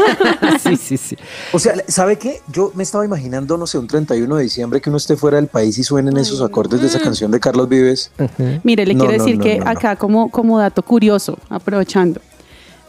[0.62, 1.16] sí, sí, sí.
[1.52, 2.40] O sea, ¿sabe qué?
[2.50, 5.48] Yo me estaba imaginando, no sé, un 31 de diciembre que uno esté fuera del
[5.48, 8.10] país y suenen esos acordes de esa canción de Carlos Vives.
[8.62, 9.70] Mire, le No, quiero decir no, que no, no.
[9.72, 12.20] acá como, como dato curioso, aprovechando,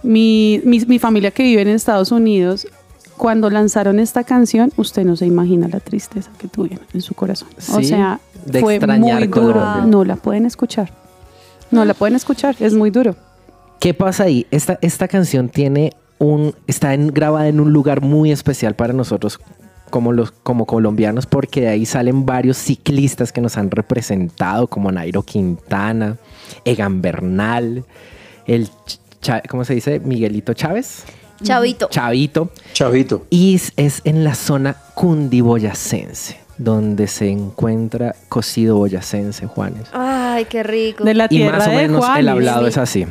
[0.03, 2.67] mi, mi, mi familia que vive en Estados Unidos,
[3.19, 7.49] cuando lanzaron esta canción, usted no se imagina la tristeza que tuvieron en su corazón.
[7.75, 9.53] o sea, de fue extrañar muy duro.
[9.59, 9.83] Colombia.
[9.85, 10.91] No la pueden escuchar.
[11.69, 13.15] No la pueden escuchar, es muy duro.
[13.79, 14.47] ¿Qué pasa ahí?
[14.51, 16.55] Esta, esta canción tiene un.
[16.65, 19.39] está en- grabada en un lugar muy especial para nosotros
[19.89, 24.91] como los como colombianos, porque de ahí salen varios ciclistas que nos han representado, como
[24.91, 26.17] Nairo Quintana,
[26.65, 27.83] Egan Bernal,
[28.47, 28.69] el
[29.21, 29.99] Ch- ¿cómo se dice?
[29.99, 31.03] Miguelito Chávez.
[31.43, 31.87] Chavito.
[31.89, 32.49] Chavito.
[32.73, 33.25] Chavito.
[33.29, 39.87] Y es, es en la zona cundiboyacense, donde se encuentra cocido boyacense, Juanes.
[39.93, 41.03] Ay, qué rico.
[41.03, 42.19] De la Y tierra más o de menos Juanes.
[42.19, 42.69] el hablado Sí.
[42.69, 43.05] es así.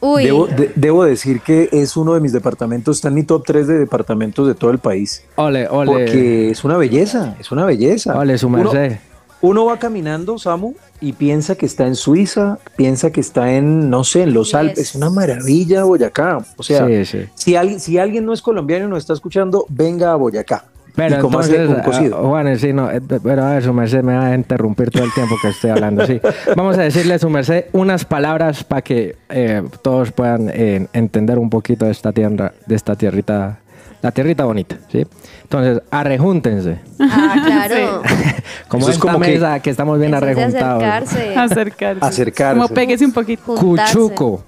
[0.00, 0.24] Uy.
[0.24, 3.66] Debo, de- debo decir que es uno de mis departamentos, está en mi top 3
[3.66, 5.24] de departamentos de todo el país.
[5.36, 5.90] Ole, ole.
[5.90, 8.16] Porque es una belleza, es una belleza.
[8.18, 8.98] Ole, su Uno- merced.
[9.40, 14.04] Uno va caminando, Samu, y piensa que está en Suiza, piensa que está en, no
[14.04, 14.54] sé, en los Yes.
[14.54, 14.78] Alpes.
[14.78, 16.38] Es una maravilla Boyacá.
[16.56, 17.18] O sea, Sí, sí.
[17.34, 20.64] si, alguien, si alguien no es colombiano y nos está escuchando, venga a Boyacá.
[20.94, 22.16] Pero entonces, cocido.
[22.18, 25.04] ah, Juan, sí, no, eh, pero a ver, su merced me va a interrumpir todo
[25.04, 26.18] el tiempo que estoy hablando, sí.
[26.56, 31.38] Vamos a decirle a su merced unas palabras para que eh, todos puedan eh, entender
[31.38, 33.58] un poquito de esta tierra, de esta tierrita,
[34.02, 35.06] la tierrita bonita, ¿sí?
[35.42, 36.78] Entonces, arrejúntense.
[37.00, 38.02] Ah, claro.
[38.68, 40.82] Como Eso es esta como que- mesa que, estamos bien Eso es de arrejuntados.
[40.82, 41.34] acercarse.
[41.38, 42.04] Acercarse.
[42.04, 42.60] Acercarse.
[42.60, 43.56] Como péguese un poquito.
[43.56, 43.94] juntarse.
[43.96, 44.44] Cuchuco.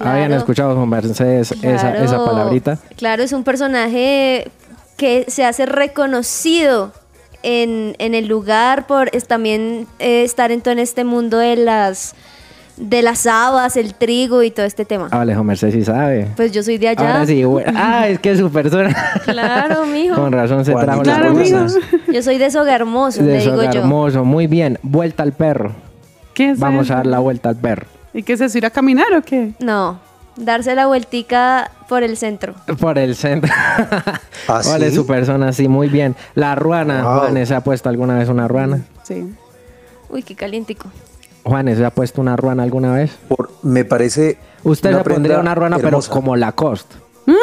[0.00, 0.36] Habían Claro.
[0.36, 1.98] escuchado su merced esa, Claro.
[2.04, 2.78] esa palabrita.
[2.96, 4.48] Claro, es un personaje
[4.96, 6.92] que se hace reconocido
[7.42, 11.56] en, en el lugar por es también eh, estar en todo en este mundo de
[11.56, 12.14] las
[12.78, 15.08] de las habas, el trigo y todo este tema.
[15.10, 16.28] Ah, Alejo Merced sí sabe.
[16.36, 17.12] Pues yo soy de allá.
[17.12, 17.72] Ahora sí, bueno.
[17.74, 18.94] Ah, es que es su persona.
[19.24, 20.14] Claro, mijo.
[20.14, 21.78] Con razón se trajo Claro, las cosas.
[22.12, 23.80] Yo soy de Soga Hermoso, De le digo yo.
[23.80, 24.78] hermoso, muy bien.
[24.82, 25.72] Vuelta al perro.
[26.34, 26.94] ¿Qué es Vamos eso?
[26.94, 27.86] a dar la vuelta al perro.
[28.14, 28.56] ¿Y qué es eso?
[28.58, 29.52] ¿Ir a caminar o qué?
[29.58, 29.98] No,
[30.36, 32.54] darse la vueltica por el centro.
[32.78, 33.52] Por el centro.
[34.48, 34.96] ¿Ah, ¿Cuál es sí?
[34.96, 35.52] su persona?
[35.52, 36.14] Sí, muy bien.
[36.34, 37.02] La ruana.
[37.02, 37.18] Wow.
[37.20, 38.80] Juanes, ¿se ha puesto alguna vez una ruana?
[39.02, 39.24] Sí.
[40.10, 40.88] Uy, qué calientico.
[41.48, 43.10] Juanes, ¿se ha puesto una ruana alguna vez?
[43.28, 44.38] Por- me parece.
[44.64, 46.08] Usted se pondría una ruana, hermosa.
[46.08, 46.94] pero como Lacoste.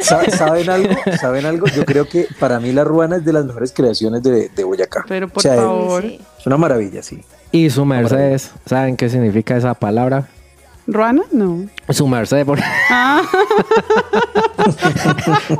[0.00, 0.94] Sa- ¿Saben algo?
[1.20, 1.66] ¿Saben algo?
[1.66, 5.04] Yo creo que para mí la ruana es de las mejores creaciones de, de Boyacá.
[5.08, 6.02] Pero por O sea, es- favor.
[6.02, 6.20] Sí.
[6.38, 7.22] Es una maravilla, sí.
[7.52, 10.26] Y su Mercedes, ¿saben qué significa esa palabra?
[10.86, 11.22] ¿Ruana?
[11.32, 11.66] No.
[11.90, 12.44] Su Mercedes.
[12.44, 13.22] porque- Ah,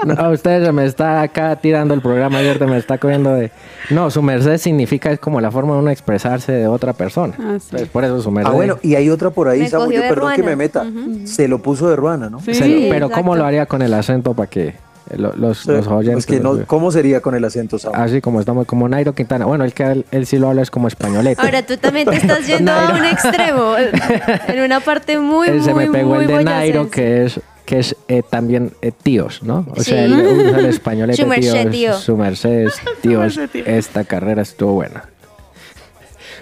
[0.07, 3.51] No, usted se me está acá tirando el programa ayer, me está cogiendo de...
[3.91, 7.35] No, su merced significa es como la forma de uno expresarse de otra persona.
[7.39, 7.69] Ah, sí.
[7.71, 8.51] Pues por eso su merced.
[8.51, 10.57] Ah, bueno, y hay otra por ahí, Me Samu, cogió yo de perdón que me
[10.57, 10.85] meta.
[11.25, 12.41] Se lo puso de ruana, ¿no?
[12.41, 12.87] Sí.
[12.91, 14.75] Pero ¿cómo lo haría con el acento para que
[15.11, 16.27] eh, lo- los, Sí, los oyentes...
[16.27, 17.95] pues que no, ¿Cómo sería con el acento, Samu?
[17.97, 19.45] Así como estamos, como Nairo Quintana.
[19.47, 21.41] Bueno, él, que él, él sí lo habla es como españolete.
[21.41, 23.75] Ahora tú también te estás yendo a un extremo,
[24.49, 27.41] en una parte muy, Él muy, se me pegó muy el de Nairo, que es
[27.65, 29.67] que es eh, también eh, tíos, ¿no?
[29.75, 29.91] O Sí.
[29.91, 31.95] sea, el, usa el españolete Su merced, tíos, tío.
[31.95, 32.69] su merced,
[33.01, 33.65] tíos, merced, tío.
[33.67, 35.03] esta carrera estuvo buena.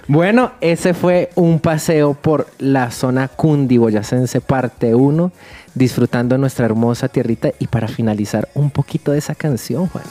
[0.07, 5.33] Bueno, ese fue un paseo por la zona cundiboyacense parte 1,
[5.75, 10.05] disfrutando nuestra hermosa tierrita y para finalizar un poquito de esa canción, Juan.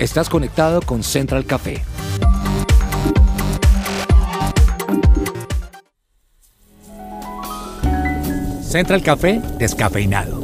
[0.00, 1.82] Estás conectado con Central Café.
[8.62, 10.40] Central Café descafeinado.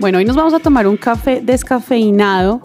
[0.00, 2.62] Bueno, hoy nos vamos a tomar un café descafeinado,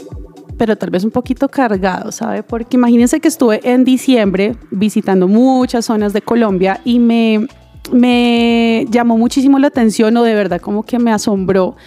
[0.60, 2.44] pero tal vez un poquito cargado, ¿sabe?
[2.44, 7.48] Porque imagínense que estuve en diciembre visitando muchas zonas de Colombia y me,
[7.94, 11.78] me llamó muchísimo la atención o de verdad como que me asombró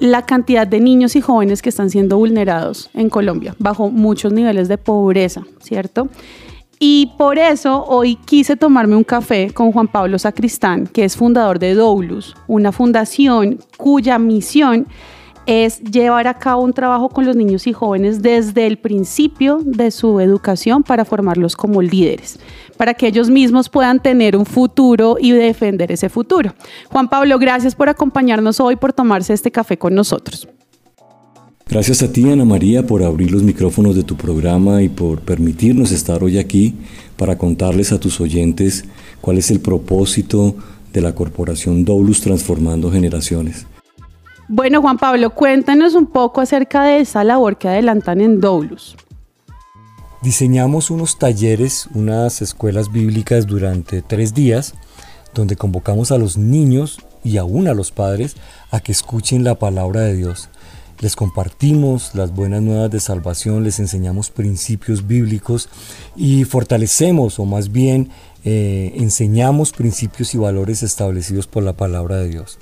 [0.00, 4.68] la cantidad de niños y jóvenes que están siendo vulnerados en Colombia bajo muchos niveles
[4.68, 6.08] de pobreza, ¿cierto?
[6.80, 11.58] Y por eso hoy quise tomarme un café con Juan Pablo Sacristán, que es fundador
[11.58, 14.86] de Doulus, una fundación cuya misión
[15.48, 19.90] es llevar a cabo un trabajo con los niños y jóvenes desde el principio de
[19.90, 22.38] su educación para formarlos como líderes,
[22.76, 26.54] para que ellos mismos puedan tener un futuro y defender ese futuro.
[26.90, 30.46] Juan Pablo, gracias por acompañarnos hoy, por tomarse este café con nosotros.
[31.66, 35.92] Gracias a ti, Ana María, por abrir los micrófonos de tu programa y por permitirnos
[35.92, 36.74] estar hoy aquí
[37.16, 38.84] para contarles a tus oyentes
[39.22, 40.56] cuál es el propósito
[40.92, 43.66] de la corporación Doulus Transformando Generaciones.
[44.50, 48.96] Bueno, Juan Pablo, cuéntanos un poco acerca de esa labor que adelantan en Doulus.
[50.22, 54.72] Diseñamos unos talleres, unas escuelas bíblicas durante tres días,
[55.34, 58.36] donde convocamos a los niños y aún a los padres
[58.70, 60.48] a que escuchen la palabra de Dios.
[61.00, 65.68] Les compartimos las buenas nuevas de salvación, les enseñamos principios bíblicos
[66.16, 68.08] y fortalecemos, o más bien
[68.44, 72.58] eh, enseñamos principios y valores establecidos por la palabra de Dios.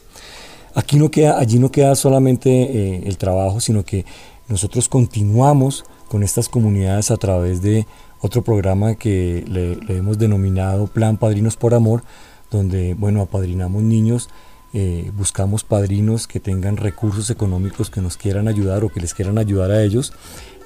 [0.77, 4.05] Aquí no queda, allí no queda solamente eh, el trabajo, sino que
[4.47, 7.87] nosotros continuamos con estas comunidades a través de
[8.21, 12.03] otro programa que le, hemos denominado Plan Padrinos por Amor,
[12.51, 14.29] donde, bueno, apadrinamos niños,
[14.75, 19.39] eh, buscamos padrinos que tengan recursos económicos que nos quieran ayudar o que les quieran
[19.39, 20.13] ayudar a ellos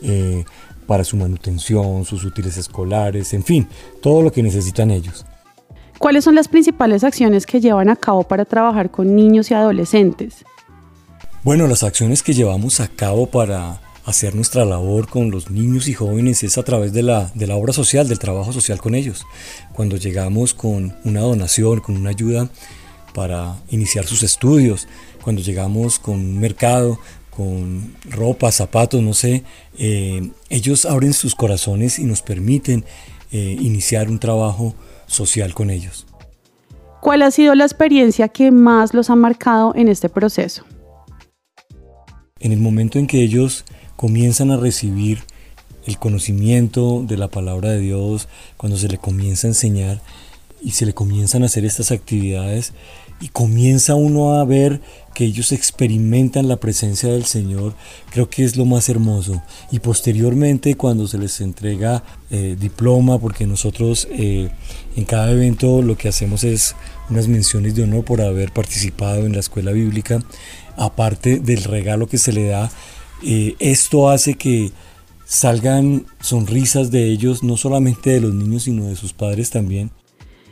[0.03, 0.45] eh,
[0.89, 3.69] para su manutención, sus útiles escolares, en fin,
[4.03, 5.25] todo lo que necesitan ellos.
[6.01, 10.47] ¿Cuáles son las principales acciones que llevan a cabo para trabajar con niños y adolescentes?
[11.45, 15.93] Bueno, las acciones que llevamos a cabo para hacer nuestra labor con los niños y
[15.93, 19.27] jóvenes es a través de la, de obra social, del trabajo social con ellos.
[19.75, 22.49] Cuando llegamos con una donación, con una ayuda
[23.13, 24.89] para iniciar sus estudios,
[25.23, 26.99] cuando llegamos con un mercado,
[27.29, 29.45] con ropa, zapatos, no sé,
[29.77, 32.87] eh, ellos abren sus corazones y nos permiten
[33.33, 34.75] eh, iniciar un trabajo
[35.11, 36.07] social con ellos.
[37.01, 40.65] ¿Cuál ha sido la experiencia que más los ha marcado en este proceso?
[42.39, 43.65] En el momento en que ellos
[43.97, 45.21] comienzan a recibir
[45.87, 50.01] el conocimiento de la palabra de Dios, cuando se le comienza a enseñar
[50.63, 52.73] y se le comienzan a hacer estas actividades
[53.21, 54.81] y comienza uno a ver
[55.15, 57.75] que ellos experimentan la presencia del Señor,
[58.11, 59.43] creo que es lo más hermoso.
[59.71, 64.51] Y posteriormente cuando se les entrega eh, diploma, porque nosotros eh,
[64.97, 66.75] en cada evento lo que hacemos es
[67.09, 70.23] unas menciones de honor por haber participado en la escuela bíblica,
[70.77, 72.71] aparte del regalo que se le da,
[73.23, 74.73] eh, esto hace que
[75.27, 79.91] salgan sonrisas de ellos, no solamente de los niños, sino de sus padres también.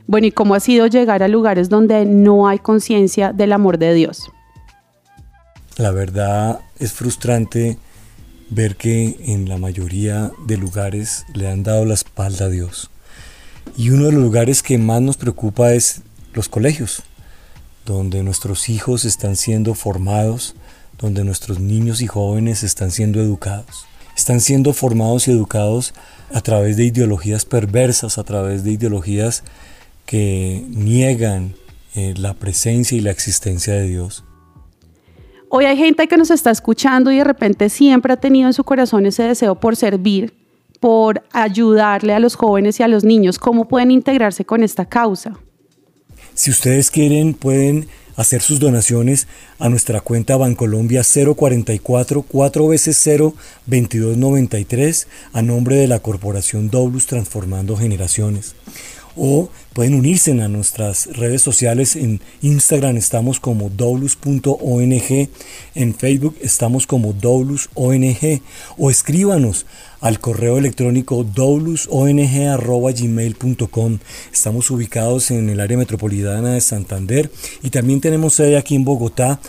[0.07, 3.93] Bueno, ¿y cómo ha sido llegar a lugares donde no hay conciencia del amor de
[3.93, 4.31] Dios?
[5.79, 7.79] La verdad es frustrante
[8.51, 12.91] ver que en la mayoría de lugares le han dado la espalda a Dios.
[13.77, 16.01] Y uno de los lugares que más nos preocupa es
[16.35, 17.05] los colegios,
[17.87, 20.57] donde nuestros hijos están siendo formados,
[20.99, 23.87] donde nuestros niños y jóvenes están siendo educados.
[24.17, 25.95] Están siendo formados y educados
[26.35, 29.45] a través de ideologías perversas, a través de ideologías
[30.07, 31.55] que niegan
[31.95, 34.25] eh, la presencia y la existencia de Dios.
[35.51, 38.65] Hoy hay gente que nos está escuchando y de repente siempre ha tenido en su
[38.65, 40.35] corazón ese deseo por servir,
[40.79, 43.39] por ayudarle a los jóvenes y a los niños.
[43.39, 45.39] ¿Cómo pueden integrarse con esta causa?
[46.35, 49.27] Si ustedes quieren, pueden hacer sus donaciones
[49.59, 53.33] a nuestra cuenta Bancolombia 044 4 veces 0
[53.67, 58.55] 2293 a nombre de la Corporación Doblus Transformando Generaciones
[59.19, 61.95] o pueden unirse a nuestras redes sociales.
[61.97, 65.29] En Instagram estamos como doulus.ong,
[65.75, 68.41] en Facebook estamos como doulusong
[68.77, 69.67] o escríbanos
[70.01, 73.99] al correo electrónico doulusong.gmail.com.
[74.33, 77.31] Estamos ubicados en el área metropolitana de Santander
[77.63, 79.41] y también tenemos sede aquí en Bogotá.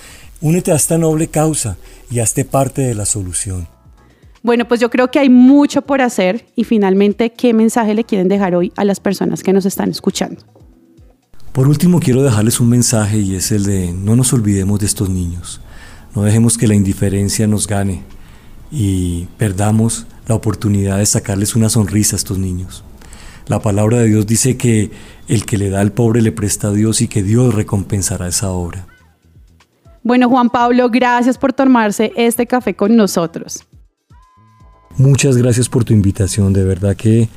[0.41, 1.78] Únete a esta noble causa
[2.09, 3.78] y hazte parte de la solución.
[4.41, 8.27] Bueno, pues yo creo que hay mucho por hacer y finalmente, ¿qué mensaje le quieren
[8.27, 10.41] dejar hoy a las personas que nos están escuchando?
[11.51, 15.09] Por último, quiero dejarles un mensaje y es el de no nos olvidemos de estos
[15.09, 15.59] niños.
[16.15, 18.03] No dejemos que la indiferencia nos gane
[18.71, 22.83] y perdamos la oportunidad de sacarles una sonrisa a estos niños.
[23.47, 24.91] La palabra de Dios dice que
[25.27, 28.51] el que le da al pobre le presta a Dios y que Dios recompensará esa
[28.51, 28.85] obra.
[30.03, 33.65] Bueno, Juan Pablo, gracias por tomarse este café con nosotros.
[34.97, 37.29] Muchas gracias por tu invitación, de verdad que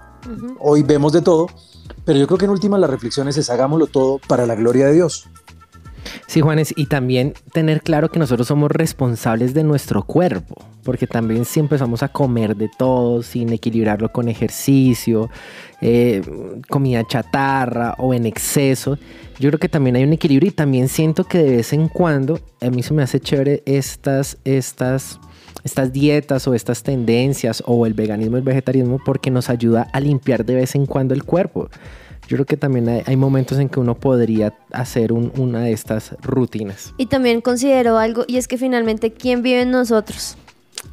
[0.58, 1.46] hoy vemos de todo.
[2.04, 4.94] Pero yo creo que en última las reflexiones es hagámoslo todo para la gloria de
[4.94, 5.28] Dios.
[6.26, 11.44] Sí, Juanes, y también tener claro que nosotros somos responsables de nuestro cuerpo, porque también
[11.44, 15.30] si empezamos a comer de todo sin equilibrarlo con ejercicio,
[15.80, 16.22] eh,
[16.68, 18.98] comida chatarra o en exceso,
[19.38, 22.40] yo creo que también hay un equilibrio y también siento que de vez en cuando
[22.60, 25.18] a mí se me hace chévere estas, estas
[25.64, 30.44] estas dietas o estas tendencias o el veganismo el vegetarianismo porque nos ayuda a limpiar
[30.44, 31.70] de vez en cuando el cuerpo.
[32.28, 35.72] Yo creo que también hay, hay momentos en que uno podría hacer un- una de
[35.72, 36.92] estas rutinas.
[36.96, 40.36] Y también considero algo, y es que finalmente, ¿quién vive en nosotros?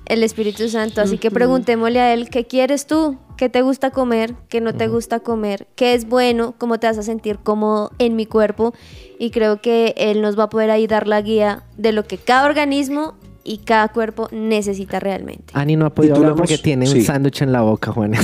[0.05, 1.01] El Espíritu Santo.
[1.01, 3.17] Así que preguntémosle a Él, ¿qué quieres tú?
[3.37, 4.35] ¿Qué te gusta comer?
[4.49, 5.67] ¿Qué no te gusta comer?
[5.75, 6.53] ¿Qué es bueno?
[6.57, 8.73] ¿Cómo te vas a sentir cómodo en mi cuerpo?
[9.19, 12.17] Y creo que Él nos va a poder ahí dar la guía de lo que
[12.17, 13.13] cada organismo
[13.43, 15.45] y cada cuerpo necesita realmente.
[15.53, 18.11] Ani no ha podido hablar porque tiene un sándwich en la boca, Juan.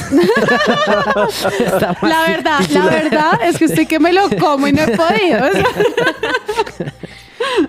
[2.01, 5.39] La verdad, la verdad es que estoy que me lo como y no he podido.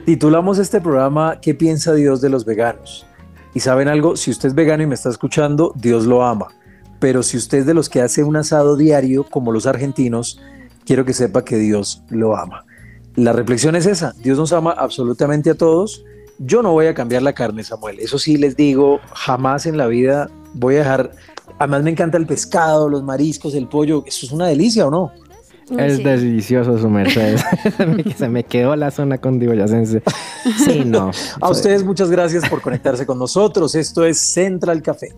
[0.04, 3.06] Titulamos este programa ¿Qué piensa Dios de los veganos?
[3.54, 6.48] Y saben algo, si usted es vegano y me está escuchando, Dios lo ama.
[7.00, 10.40] Pero si usted es de los que hace un asado diario, como los argentinos,
[10.84, 12.64] quiero que sepa que Dios lo ama.
[13.14, 16.04] La reflexión es esa, Dios nos ama absolutamente a todos.
[16.38, 17.98] Yo no voy a cambiar la carne, Samuel.
[17.98, 21.10] Eso sí les digo, jamás en la vida voy a dejar...
[21.58, 24.04] Además me encanta el pescado, los mariscos, el pollo.
[24.06, 25.12] Eso es una delicia, ¿o no?
[25.76, 26.02] Es sí.
[26.02, 27.38] delicioso su merced.
[28.16, 30.02] Se me- quedó la zona condiboyacense.
[30.64, 31.10] Sí, no.
[31.40, 33.74] A ustedes muchas gracias por conectarse con nosotros.
[33.74, 35.12] Esto es Central Café.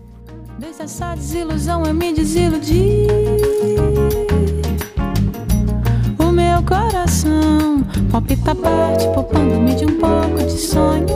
[0.59, 3.07] Deixa essa desilusão eu me desiludir.
[6.61, 11.07] Meu coração palpita bate, poupando-me de um pouco de sonho.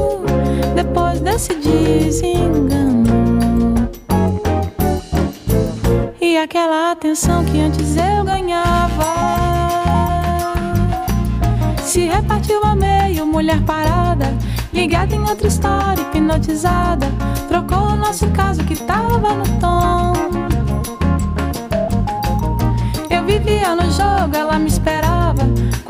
[0.73, 3.03] Depois desse desengano.
[6.19, 9.05] E aquela atenção que antes eu ganhava.
[11.83, 14.33] Se repartiu a meio, mulher parada,
[14.73, 17.05] ligada em outra história, hipnotizada.
[17.47, 20.13] Trocou o nosso caso que tava no tom.
[23.11, 25.04] Eu vivia no jogo, ela me esperava.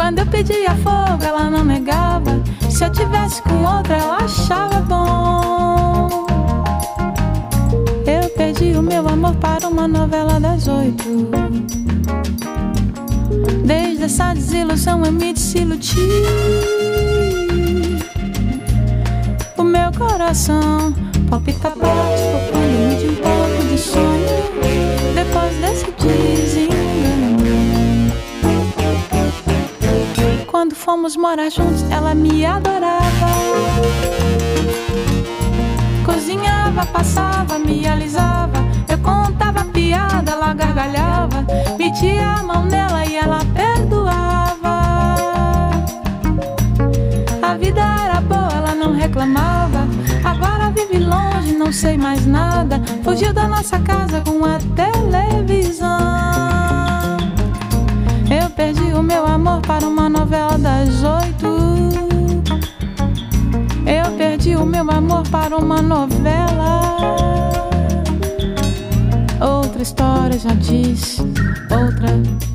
[0.06, 2.40] Quando eu pedia fogo, ela não negava.
[2.70, 6.28] Se eu tivesse com outra, ela achava bom.
[8.06, 11.32] Eu perdi o meu amor para uma novela das oito.
[13.66, 15.98] Desde essa desilusão eu me desiludi.
[19.58, 20.94] O meu coração
[21.32, 24.45] palpita bate, poupando-me de um pouco de sonho.
[31.06, 33.28] Fomos morar juntos, ela me adorava.
[36.04, 38.58] Cozinhava, passava, me alisava.
[38.90, 41.46] Eu contava piada, ela gargalhava.
[41.78, 44.80] Metia a mão nela e ela perdoava.
[47.40, 49.88] A vida era boa, ela não reclamava.
[50.24, 52.82] Agora vive longe, não sei mais nada.
[53.04, 56.85] Fugiu da nossa casa com a televisão.
[58.66, 61.48] Eu perdi o meu amor para uma novela das oito.
[63.86, 66.82] Eu perdi o meu amor para uma novela.
[69.40, 71.22] Outra história já disse,
[71.70, 72.55] outra.